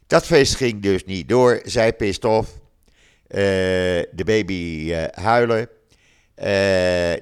Dat 0.08 0.26
feest 0.26 0.56
ging 0.56 0.82
dus 0.82 1.06
niet 1.06 1.30
door. 1.30 1.62
Zij 1.64 1.94
pist 1.94 2.26
off. 2.26 2.52
Uh, 2.52 2.60
de 4.12 4.24
baby 4.26 4.86
uh, 4.88 5.04
huilen. 5.12 5.70
Uh, 6.38 6.46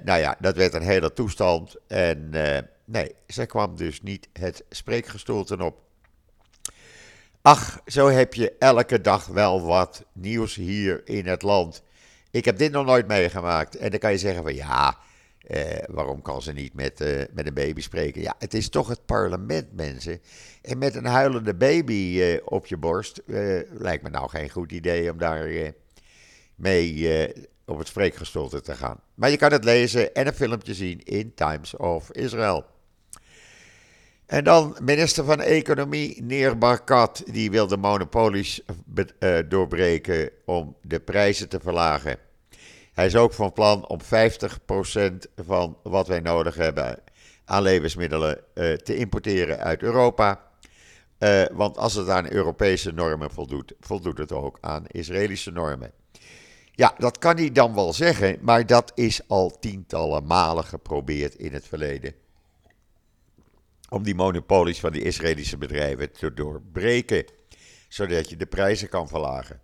nou 0.03 0.19
ja, 0.19 0.37
dat 0.39 0.55
werd 0.55 0.73
een 0.73 0.81
hele 0.81 1.13
toestand. 1.13 1.75
En 1.87 2.29
nee, 2.85 3.11
zij 3.27 3.45
kwam 3.45 3.75
dus 3.75 4.01
niet 4.01 4.27
het 4.33 4.63
spreekgestoelte 4.69 5.63
op. 5.63 5.86
Ach, 7.47 7.79
zo 7.85 8.07
heb 8.07 8.33
je 8.33 8.55
elke 8.59 9.01
dag 9.01 9.25
wel 9.25 9.61
wat 9.61 10.05
nieuws 10.13 10.55
hier 10.55 11.01
in 11.05 11.27
het 11.27 11.41
land. 11.41 11.83
Ik 12.31 12.45
heb 12.45 12.57
dit 12.57 12.71
nog 12.71 12.85
nooit 12.85 13.07
meegemaakt. 13.07 13.75
En 13.75 13.89
dan 13.89 13.99
kan 13.99 14.11
je 14.11 14.17
zeggen 14.17 14.43
van 14.43 14.55
ja, 14.55 14.97
eh, 15.41 15.83
waarom 15.89 16.21
kan 16.21 16.41
ze 16.41 16.53
niet 16.53 16.73
met, 16.73 17.01
uh, 17.01 17.23
met 17.31 17.47
een 17.47 17.53
baby 17.53 17.81
spreken? 17.81 18.21
Ja, 18.21 18.35
het 18.39 18.53
is 18.53 18.69
toch 18.69 18.87
het 18.87 19.05
parlement, 19.05 19.73
mensen. 19.73 20.21
En 20.61 20.77
met 20.77 20.95
een 20.95 21.05
huilende 21.05 21.55
baby 21.55 21.93
uh, 21.93 22.39
op 22.45 22.65
je 22.65 22.77
borst 22.77 23.21
lijkt 23.69 24.03
me 24.03 24.09
nou 24.09 24.29
geen 24.29 24.49
goed 24.49 24.71
idee 24.71 25.11
om 25.11 25.17
daar 25.17 25.73
mee 26.55 27.33
op 27.65 27.77
het 27.77 27.87
spreekgestoelte 27.87 28.61
te 28.61 28.75
gaan. 28.75 28.99
Maar 29.13 29.29
je 29.29 29.37
kan 29.37 29.51
het 29.51 29.63
lezen 29.63 30.13
en 30.13 30.27
een 30.27 30.33
filmpje 30.33 30.73
zien 30.73 31.03
in 31.03 31.33
Times 31.33 31.75
of 31.75 32.11
Israel. 32.11 32.65
En 34.27 34.43
dan 34.43 34.77
minister 34.81 35.25
van 35.25 35.41
Economie 35.41 36.23
Neer 36.23 36.57
Barkat, 36.57 37.23
die 37.25 37.51
wil 37.51 37.67
de 37.67 37.77
monopolies 37.77 38.61
doorbreken 39.47 40.29
om 40.45 40.75
de 40.81 40.99
prijzen 40.99 41.49
te 41.49 41.59
verlagen. 41.59 42.17
Hij 42.93 43.05
is 43.05 43.15
ook 43.15 43.33
van 43.33 43.53
plan 43.53 43.87
om 43.87 43.99
50% 44.01 44.05
van 45.35 45.77
wat 45.83 46.07
wij 46.07 46.19
nodig 46.19 46.55
hebben 46.55 46.99
aan 47.45 47.61
levensmiddelen 47.61 48.39
uh, 48.53 48.73
te 48.73 48.95
importeren 48.95 49.59
uit 49.59 49.81
Europa. 49.81 50.41
Want 51.51 51.77
als 51.77 51.93
het 51.93 52.09
aan 52.09 52.31
Europese 52.31 52.91
normen 52.91 53.31
voldoet, 53.31 53.73
voldoet 53.79 54.17
het 54.17 54.31
ook 54.31 54.57
aan 54.61 54.85
Israëlische 54.87 55.51
normen. 55.51 55.91
Ja, 56.71 56.93
dat 56.97 57.17
kan 57.17 57.35
hij 57.35 57.51
dan 57.51 57.73
wel 57.73 57.93
zeggen, 57.93 58.37
maar 58.41 58.65
dat 58.65 58.91
is 58.95 59.21
al 59.27 59.59
tientallen 59.59 60.25
malen 60.25 60.63
geprobeerd 60.63 61.35
in 61.35 61.53
het 61.53 61.67
verleden. 61.67 62.13
Om 63.89 64.03
die 64.03 64.15
monopolies 64.15 64.79
van 64.79 64.91
die 64.91 65.01
Israëlische 65.01 65.57
bedrijven 65.57 66.11
te 66.11 66.33
doorbreken, 66.33 67.25
zodat 67.87 68.29
je 68.29 68.35
de 68.35 68.45
prijzen 68.45 68.89
kan 68.89 69.07
verlagen. 69.07 69.61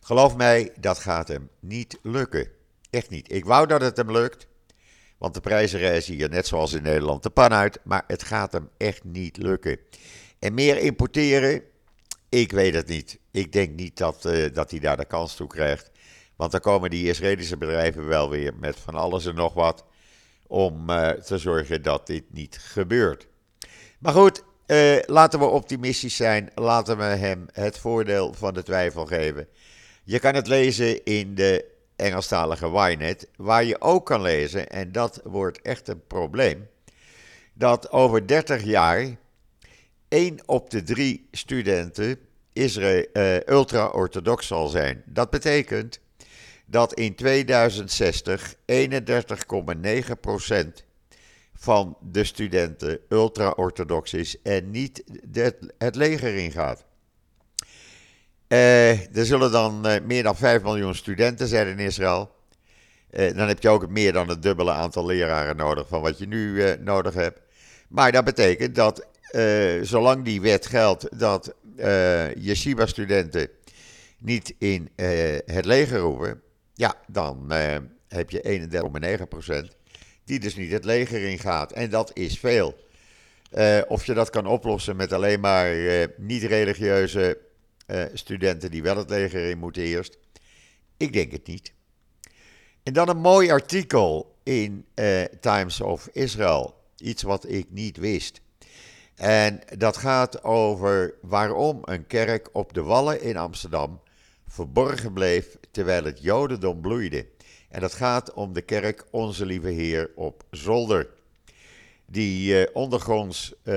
Geloof 0.00 0.36
mij, 0.36 0.72
dat 0.80 0.98
gaat 0.98 1.28
hem 1.28 1.50
niet 1.60 1.98
lukken. 2.02 2.48
Echt 2.90 3.10
niet. 3.10 3.32
Ik 3.32 3.44
wou 3.44 3.66
dat 3.66 3.80
het 3.80 3.96
hem 3.96 4.12
lukt. 4.12 4.46
Want 5.18 5.34
de 5.34 5.40
prijzen 5.40 5.78
reizen 5.78 6.14
hier 6.14 6.28
net 6.28 6.46
zoals 6.46 6.72
in 6.72 6.82
Nederland 6.82 7.22
de 7.22 7.30
pan 7.30 7.52
uit. 7.52 7.80
Maar 7.84 8.04
het 8.06 8.22
gaat 8.22 8.52
hem 8.52 8.68
echt 8.76 9.04
niet 9.04 9.36
lukken. 9.36 9.78
En 10.38 10.54
meer 10.54 10.78
importeren, 10.78 11.62
ik 12.28 12.52
weet 12.52 12.74
het 12.74 12.88
niet. 12.88 13.18
Ik 13.30 13.52
denk 13.52 13.76
niet 13.76 13.96
dat, 13.96 14.24
uh, 14.26 14.54
dat 14.54 14.70
hij 14.70 14.80
daar 14.80 14.96
de 14.96 15.04
kans 15.04 15.34
toe 15.34 15.48
krijgt. 15.48 15.90
Want 16.36 16.50
dan 16.50 16.60
komen 16.60 16.90
die 16.90 17.08
Israëlische 17.08 17.56
bedrijven 17.56 18.06
wel 18.06 18.30
weer 18.30 18.54
met 18.54 18.76
van 18.76 18.94
alles 18.94 19.26
en 19.26 19.34
nog 19.34 19.54
wat. 19.54 19.84
Om 20.48 20.90
uh, 20.90 21.08
te 21.08 21.38
zorgen 21.38 21.82
dat 21.82 22.06
dit 22.06 22.24
niet 22.32 22.58
gebeurt. 22.60 23.26
Maar 23.98 24.12
goed, 24.12 24.42
uh, 24.66 24.98
laten 25.06 25.38
we 25.38 25.44
optimistisch 25.44 26.16
zijn. 26.16 26.50
Laten 26.54 26.98
we 26.98 27.04
hem 27.04 27.46
het 27.52 27.78
voordeel 27.78 28.32
van 28.32 28.54
de 28.54 28.62
twijfel 28.62 29.06
geven. 29.06 29.48
Je 30.04 30.18
kan 30.18 30.34
het 30.34 30.46
lezen 30.46 31.04
in 31.04 31.34
de 31.34 31.64
Engelstalige 31.96 32.66
Ynet, 32.66 33.28
waar 33.36 33.64
je 33.64 33.80
ook 33.80 34.06
kan 34.06 34.22
lezen, 34.22 34.68
en 34.68 34.92
dat 34.92 35.20
wordt 35.24 35.62
echt 35.62 35.88
een 35.88 36.06
probleem, 36.06 36.68
dat 37.52 37.90
over 37.90 38.26
30 38.26 38.64
jaar 38.64 39.16
1 40.08 40.38
op 40.46 40.70
de 40.70 40.82
3 40.82 41.28
studenten 41.30 42.18
uh, 42.52 43.40
ultra-orthodox 43.46 44.46
zal 44.46 44.68
zijn. 44.68 45.02
Dat 45.06 45.30
betekent 45.30 46.00
dat 46.70 46.94
in 46.94 47.14
2060 47.14 48.54
31,9% 48.54 48.58
van 51.54 51.96
de 52.00 52.24
studenten 52.24 52.98
ultra-orthodox 53.08 54.12
is 54.12 54.42
en 54.42 54.70
niet 54.70 55.04
het 55.78 55.94
leger 55.94 56.34
ingaat. 56.34 56.84
Uh, 58.48 59.16
er 59.16 59.26
zullen 59.26 59.52
dan 59.52 59.86
uh, 59.86 60.00
meer 60.04 60.22
dan 60.22 60.36
5 60.36 60.62
miljoen 60.62 60.94
studenten 60.94 61.48
zijn 61.48 61.66
in 61.66 61.78
Israël. 61.78 62.30
dan 63.10 63.48
heb 63.48 63.62
je 63.62 63.68
ook 63.68 63.88
meer 63.88 64.12
dan 64.12 64.28
het 64.28 64.42
dubbele 64.42 64.70
aantal 64.70 65.06
leraren 65.06 65.56
nodig 65.56 65.88
van 65.88 66.00
wat 66.00 66.18
je 66.18 66.26
nu 66.26 66.76
nodig 66.80 67.14
hebt. 67.14 67.40
Maar 67.88 68.12
dat 68.12 68.24
betekent 68.24 68.74
dat 68.74 69.06
zolang 69.82 70.24
die 70.24 70.40
wet 70.40 70.66
geldt 70.66 71.18
dat 71.18 71.54
yeshiva-studenten 72.34 73.48
niet 74.18 74.54
in 74.58 74.90
het 75.46 75.64
leger 75.64 75.98
roepen, 75.98 76.42
ja, 76.78 76.94
dan 77.06 77.52
heb 78.08 78.30
je 78.30 78.68
31,9% 79.70 79.76
die 80.24 80.38
dus 80.38 80.56
niet 80.56 80.72
het 80.72 80.84
leger 80.84 81.22
in 81.22 81.38
gaat. 81.38 81.72
En 81.72 81.90
dat 81.90 82.10
is 82.14 82.38
veel. 82.38 82.86
Uh, 83.52 83.80
of 83.88 84.06
je 84.06 84.14
dat 84.14 84.30
kan 84.30 84.46
oplossen 84.46 84.96
met 84.96 85.12
alleen 85.12 85.40
maar 85.40 85.74
uh, 85.74 86.06
niet-religieuze 86.16 87.38
studenten 88.12 88.70
die 88.70 88.82
wel 88.82 88.96
het 88.96 89.10
leger 89.10 89.50
in 89.50 89.58
moeten 89.58 89.82
eerst. 89.82 90.18
Ik 90.96 91.12
denk 91.12 91.32
het 91.32 91.46
niet. 91.46 91.72
En 92.82 92.92
dan 92.92 93.08
een 93.08 93.18
mooi 93.18 93.50
artikel 93.50 94.36
in 94.42 94.84
Times 95.40 95.80
of 95.80 96.08
Israel. 96.12 96.74
Iets 96.96 97.22
wat 97.22 97.48
ik 97.48 97.66
niet 97.70 97.96
wist. 97.96 98.40
En 99.14 99.60
dat 99.76 99.96
gaat 99.96 100.44
over 100.44 101.14
waarom 101.22 101.78
een 101.82 102.06
kerk 102.06 102.48
op 102.52 102.74
de 102.74 102.82
Wallen 102.82 103.22
in 103.22 103.36
Amsterdam 103.36 104.00
verborgen 104.48 105.12
bleef 105.12 105.56
terwijl 105.70 106.04
het 106.04 106.22
Jodendom 106.22 106.80
bloeide. 106.80 107.26
En 107.68 107.80
dat 107.80 107.94
gaat 107.94 108.32
om 108.32 108.52
de 108.52 108.62
kerk 108.62 109.04
Onze 109.10 109.46
Lieve 109.46 109.68
Heer 109.68 110.10
op 110.14 110.44
Zolder. 110.50 111.08
Die 112.06 112.60
uh, 112.60 112.66
ondergronds 112.72 113.52
uh, 113.52 113.74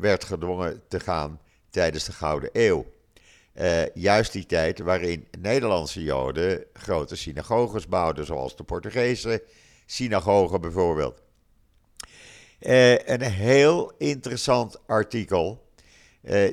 werd 0.00 0.24
gedwongen 0.24 0.82
te 0.88 1.00
gaan 1.00 1.40
tijdens 1.70 2.04
de 2.04 2.12
Gouden 2.12 2.50
Eeuw. 2.52 2.86
Uh, 3.54 3.94
juist 3.94 4.32
die 4.32 4.46
tijd 4.46 4.78
waarin 4.78 5.26
Nederlandse 5.38 6.02
Joden 6.02 6.64
grote 6.72 7.16
synagoges 7.16 7.88
bouwden, 7.88 8.26
zoals 8.26 8.56
de 8.56 8.62
Portugese 8.62 9.42
synagoge 9.86 10.58
bijvoorbeeld. 10.58 11.22
een 12.60 13.22
heel 13.22 13.92
interessant 13.98 14.78
artikel. 14.86 15.69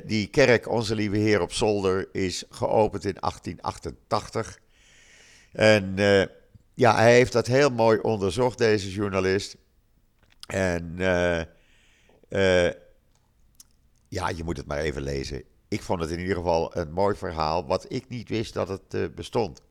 Die 0.04 0.26
kerk 0.26 0.68
Onze 0.68 0.94
Lieve 0.94 1.16
Heer 1.16 1.40
op 1.40 1.52
Zolder 1.52 2.08
is 2.12 2.44
geopend 2.50 3.04
in 3.04 3.16
1888. 3.20 4.58
En 5.52 5.94
ja, 6.74 6.94
hij 6.94 7.12
heeft 7.12 7.32
dat 7.32 7.46
heel 7.46 7.70
mooi 7.70 7.98
onderzocht, 7.98 8.58
deze 8.58 8.90
journalist. 8.90 9.56
En 10.46 10.94
uh, 12.28 12.70
ja, 14.08 14.28
je 14.28 14.44
moet 14.44 14.56
het 14.56 14.66
maar 14.66 14.78
even 14.78 15.02
lezen. 15.02 15.42
Ik 15.68 15.82
vond 15.82 16.00
het 16.00 16.10
in 16.10 16.18
ieder 16.18 16.36
geval 16.36 16.76
een 16.76 16.92
mooi 16.92 17.16
verhaal, 17.16 17.66
wat 17.66 17.84
ik 17.88 18.08
niet 18.08 18.28
wist 18.28 18.54
dat 18.54 18.68
het 18.68 19.14
bestond. 19.14 19.62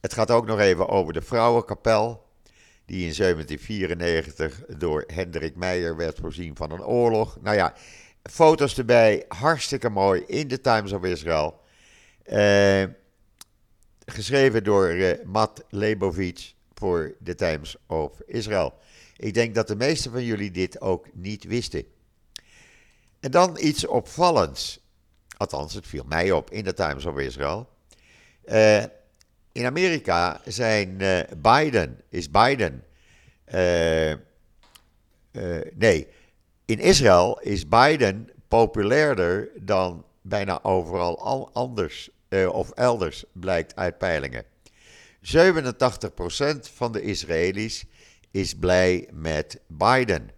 het 0.00 0.12
gaat 0.14 0.30
ook 0.30 0.46
nog 0.46 0.58
even 0.58 0.88
over 0.88 1.12
de 1.12 1.22
vrouwenkapel, 1.22 2.25
die 2.86 3.06
in 3.06 3.14
1794 3.14 4.62
door 4.78 5.04
Hendrik 5.06 5.56
Meijer 5.56 5.96
werd 5.96 6.18
voorzien 6.18 6.56
van 6.56 6.70
een 6.70 6.84
oorlog. 6.84 7.38
Nou 7.40 7.56
ja, 7.56 7.74
foto's 8.22 8.78
erbij, 8.78 9.24
hartstikke 9.28 9.88
mooi 9.88 10.22
in 10.26 10.48
de 10.48 10.60
Times 10.60 10.92
of 10.92 11.04
Israel. 11.04 11.60
Eh 12.22 12.84
geschreven 14.06 14.64
door 14.64 14.92
uh, 14.92 15.24
Matt 15.24 15.64
Lebovic 15.68 16.54
voor 16.74 17.14
The 17.24 17.34
Times 17.34 17.76
of 17.86 18.20
Israel. 18.26 18.74
Ik 19.16 19.34
denk 19.34 19.54
dat 19.54 19.68
de 19.68 19.76
meesten 19.76 20.12
van 20.12 20.24
jullie 20.24 20.50
dit 20.50 20.80
ook 20.80 21.06
niet 21.12 21.44
wisten. 21.44 21.84
En 23.20 23.30
dan 23.30 23.56
iets 23.60 23.86
opvallends. 23.86 24.80
Althans, 25.36 25.74
het 25.74 25.86
viel 25.86 26.04
mij 26.06 26.32
op 26.32 26.50
in 26.50 26.64
de 26.64 26.74
Times 26.74 27.04
of 27.04 27.18
Israel. 27.18 27.68
Uh, 28.44 28.84
in 29.56 29.66
Amerika 29.66 30.40
zijn 30.44 30.96
uh, 31.00 31.20
Biden, 31.36 32.00
is 32.10 32.30
Biden. 32.30 32.84
nee, 35.74 36.08
in 36.64 36.78
Israël 36.78 37.40
is 37.40 37.68
Biden 37.68 38.30
populairder 38.48 39.48
dan 39.60 40.04
bijna 40.22 40.62
overal 40.62 41.50
anders 41.52 42.10
uh, 42.28 42.48
of 42.48 42.70
elders, 42.70 43.24
blijkt 43.32 43.76
uit 43.76 43.98
peilingen. 43.98 44.44
87% 44.44 44.48
van 46.74 46.92
de 46.92 47.02
Israëli's 47.02 47.84
is 48.30 48.54
blij 48.54 49.08
met 49.12 49.60
Biden. 49.66 50.30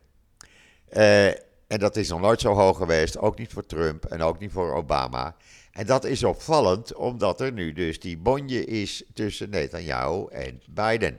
En 1.69 1.79
dat 1.79 1.97
is 1.97 2.09
nog 2.09 2.21
nooit 2.21 2.41
zo 2.41 2.55
hoog 2.55 2.77
geweest, 2.77 3.19
ook 3.19 3.39
niet 3.39 3.53
voor 3.53 3.67
Trump 3.67 4.05
en 4.05 4.23
ook 4.23 4.39
niet 4.39 4.53
voor 4.53 4.75
Obama. 4.75 5.37
En 5.73 5.87
dat 5.87 6.05
is 6.05 6.25
opvallend, 6.25 6.95
omdat 6.95 7.41
er 7.41 7.53
nu 7.53 7.73
dus 7.73 8.01
die 8.01 8.17
bonje 8.17 8.65
is 8.65 9.05
tussen 9.15 9.51
Netanyahu 9.51 10.27
en 10.31 10.63
Biden. 10.69 11.19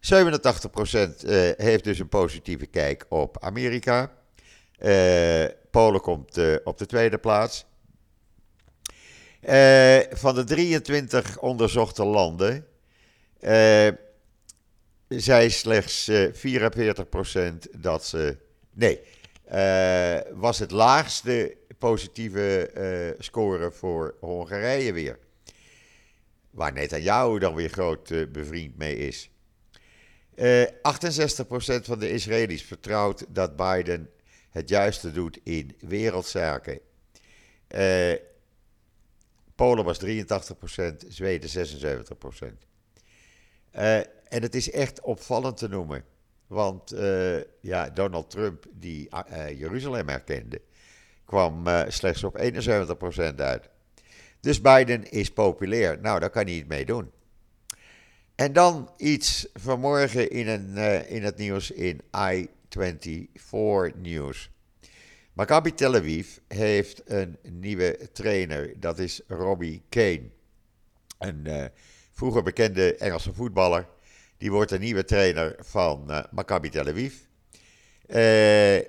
uh, 0.00 1.50
heeft 1.56 1.84
dus 1.84 1.98
een 1.98 2.08
positieve 2.08 2.66
kijk 2.66 3.06
op 3.08 3.44
Amerika. 3.44 4.12
Uh, 4.78 5.44
Polen 5.70 6.00
komt 6.00 6.38
uh, 6.38 6.56
op 6.64 6.78
de 6.78 6.86
tweede 6.86 7.18
plaats. 7.18 7.64
Van 10.10 10.34
de 10.34 10.44
23 10.44 11.38
onderzochte 11.38 12.04
landen 12.04 12.66
zei 15.18 15.50
slechts 15.50 16.08
uh, 16.08 16.24
eh, 16.24 17.04
44% 17.74 17.78
dat 17.78 18.06
ze. 18.06 18.36
Nee, 18.72 19.00
was 20.34 20.58
het 20.58 20.70
laagste 20.70 21.56
positieve 21.78 23.14
score 23.18 23.70
voor 23.72 24.14
Hongarije 24.20 24.92
weer. 24.92 25.18
Waar 26.50 26.72
Netanyahu 26.72 27.38
dan 27.38 27.54
weer 27.54 27.68
groot 27.68 28.32
bevriend 28.32 28.76
mee 28.76 28.96
is. 28.96 29.30
68% 30.34 30.40
van 31.82 31.98
de 31.98 32.10
Israëli's 32.10 32.62
vertrouwt 32.62 33.24
dat 33.28 33.56
Biden 33.56 34.10
het 34.50 34.68
juiste 34.68 35.12
doet 35.12 35.38
in 35.42 35.76
wereldzaken. 35.80 36.80
Polen 39.60 39.84
was 39.84 40.04
83%, 40.04 40.08
Zweden 41.08 41.50
76%. 41.50 42.68
Uh, 43.74 43.96
en 44.28 44.42
het 44.42 44.54
is 44.54 44.70
echt 44.70 45.00
opvallend 45.00 45.56
te 45.56 45.68
noemen. 45.68 46.04
Want 46.50 46.92
uh, 46.92 47.40
ja, 47.60 47.90
Donald 47.90 48.30
Trump, 48.30 48.66
die 48.70 49.08
uh, 49.30 49.58
Jeruzalem 49.58 50.08
herkende, 50.08 50.60
kwam 51.24 51.64
slechts 51.88 52.24
op 52.24 52.38
71% 52.38 53.34
uit. 53.36 53.68
Dus 54.40 54.60
Biden 54.60 55.10
is 55.10 55.30
populair. 55.30 56.00
Nou, 56.00 56.20
daar 56.20 56.30
kan 56.30 56.44
hij 56.44 56.52
niet 56.52 56.68
mee 56.68 56.84
doen. 56.84 57.10
En 58.34 58.52
dan 58.52 58.90
iets 58.96 59.48
vanmorgen 59.54 60.30
in, 60.30 60.48
een, 60.48 60.76
in 61.08 61.22
het 61.22 61.36
nieuws 61.36 61.70
in 61.70 62.00
I24 62.16 63.96
News. 63.96 64.50
Maccabi 65.32 65.74
Tel 65.74 65.94
Aviv 65.94 66.36
heeft 66.48 67.02
een 67.04 67.38
nieuwe 67.42 68.08
trainer. 68.12 68.80
Dat 68.80 68.98
is 68.98 69.20
Robbie 69.28 69.82
Kane. 69.88 70.30
Een 71.18 71.70
vroeger 72.12 72.42
bekende 72.42 72.96
Engelse 72.96 73.32
voetballer. 73.32 73.86
Die 74.40 74.50
wordt 74.50 74.70
de 74.70 74.78
nieuwe 74.78 75.04
trainer 75.04 75.56
van 75.58 76.04
uh, 76.08 76.20
Maccabi 76.30 76.68
Tel 76.68 76.86
Aviv. 76.86 77.14
Uh, 78.06 78.86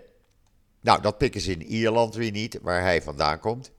nou, 0.82 1.02
dat 1.02 1.18
pikken 1.18 1.42
ze 1.42 1.52
in 1.52 1.62
Ierland 1.62 2.16
weer 2.16 2.32
niet, 2.32 2.60
waar 2.62 2.82
hij 2.82 3.02
vandaan 3.02 3.40
komt. 3.40 3.72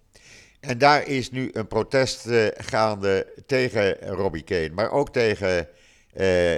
En 0.61 0.79
daar 0.79 1.07
is 1.07 1.31
nu 1.31 1.51
een 1.53 1.67
protest 1.67 2.29
gaande 2.57 3.33
tegen 3.47 3.99
Robbie 3.99 4.43
Kane, 4.43 4.71
maar 4.75 4.91
ook 4.91 5.13
tegen 5.13 5.69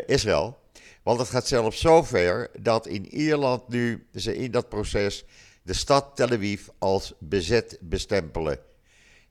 Israël. 0.07 0.59
Want 1.03 1.19
het 1.19 1.29
gaat 1.29 1.47
zelfs 1.47 1.81
zover 1.81 2.51
dat 2.61 2.87
in 2.87 3.07
Ierland 3.07 3.69
nu 3.69 4.07
ze 4.15 4.37
in 4.37 4.51
dat 4.51 4.69
proces 4.69 5.25
de 5.63 5.75
stad 5.75 6.17
Tel 6.17 6.31
Aviv 6.31 6.69
als 6.79 7.15
bezet 7.19 7.79
bestempelen. 7.81 8.59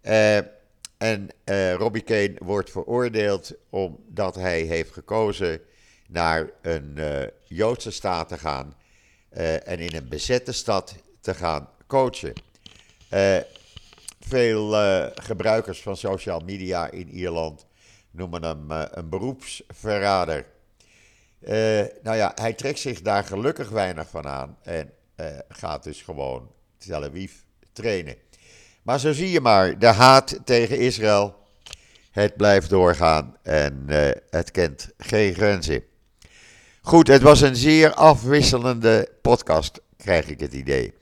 Uh, 0.04 0.38
en 1.03 1.29
uh, 1.45 1.73
Robbie 1.73 2.01
Kane 2.01 2.35
wordt 2.37 2.71
veroordeeld 2.71 3.53
omdat 3.69 4.35
hij 4.35 4.61
heeft 4.61 4.91
gekozen 4.91 5.61
naar 6.07 6.49
een 6.61 6.93
uh, 6.97 7.21
Joodse 7.43 7.91
staat 7.91 8.27
te 8.27 8.37
gaan 8.37 8.75
en 9.63 9.79
in 9.79 9.95
een 9.95 10.07
bezette 10.09 10.51
stad 10.51 10.95
te 11.21 11.33
gaan 11.33 11.69
coachen. 11.87 12.33
veel 14.19 14.71
gebruikers 15.13 15.81
van 15.81 15.97
social 15.97 16.39
media 16.39 16.91
in 16.91 17.09
Ierland 17.09 17.65
noemen 18.11 18.43
hem 18.43 18.71
een 18.71 19.09
beroepsverrader. 19.09 20.45
nou 22.03 22.17
ja, 22.17 22.31
hij 22.35 22.53
trekt 22.53 22.79
zich 22.79 23.01
daar 23.01 23.23
gelukkig 23.23 23.69
weinig 23.69 24.09
van 24.09 24.27
aan. 24.27 24.57
En 24.63 24.91
gaat 25.47 25.83
dus 25.83 26.01
gewoon 26.01 26.51
Tel 26.77 27.03
Aviv 27.03 27.31
trainen. 27.71 28.15
Maar 28.84 29.00
zo 29.00 29.13
zie 29.13 29.32
je 29.32 29.41
maar, 29.41 29.80
de 29.80 29.88
haat 29.88 30.39
tegen 30.46 30.80
Israël, 30.80 31.36
het 32.12 32.36
blijft 32.36 32.69
doorgaan 32.69 33.36
en 33.41 33.86
uh, 33.89 34.10
het 34.30 34.52
kent 34.52 34.89
geen 34.98 35.34
grenzen. 35.34 35.84
Goed, 36.82 37.08
het 37.08 37.22
was 37.22 37.41
een 37.41 37.56
zeer 37.56 37.93
afwisselende 37.93 39.10
podcast, 39.22 39.82
krijg 39.98 40.28
ik 40.28 40.39
het 40.39 40.54
idee. 40.54 40.93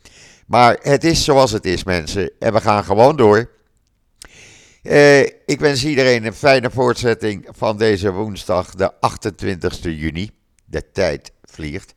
Maar 0.47 0.77
het 0.81 1.03
is 1.03 1.23
zoals 1.23 1.51
het 1.51 1.65
is, 1.65 1.83
mensen. 1.83 2.31
En 2.39 2.53
we 2.53 2.61
gaan 2.61 2.83
gewoon 2.83 3.15
door. 3.15 3.49
Uh, 4.83 5.19
ik 5.19 5.59
wens 5.59 5.85
iedereen 5.85 6.25
een 6.25 6.33
fijne 6.33 6.71
voortzetting 6.71 7.47
van 7.51 7.77
deze 7.77 8.11
woensdag, 8.11 8.75
de 8.75 8.99
28 8.99 9.83
juni. 9.83 10.31
De 10.65 10.91
tijd 10.91 11.31
vliegt. 11.43 11.93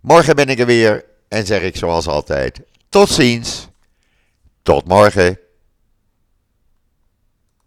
Morgen 0.00 0.36
ben 0.36 0.48
ik 0.48 0.58
er 0.58 0.66
weer 0.66 1.04
en 1.28 1.46
zeg 1.46 1.62
ik 1.62 1.76
zoals 1.76 2.06
altijd: 2.06 2.60
tot 2.88 3.08
ziens. 3.08 3.67
Tot 4.68 4.86
morgen. 4.86 5.47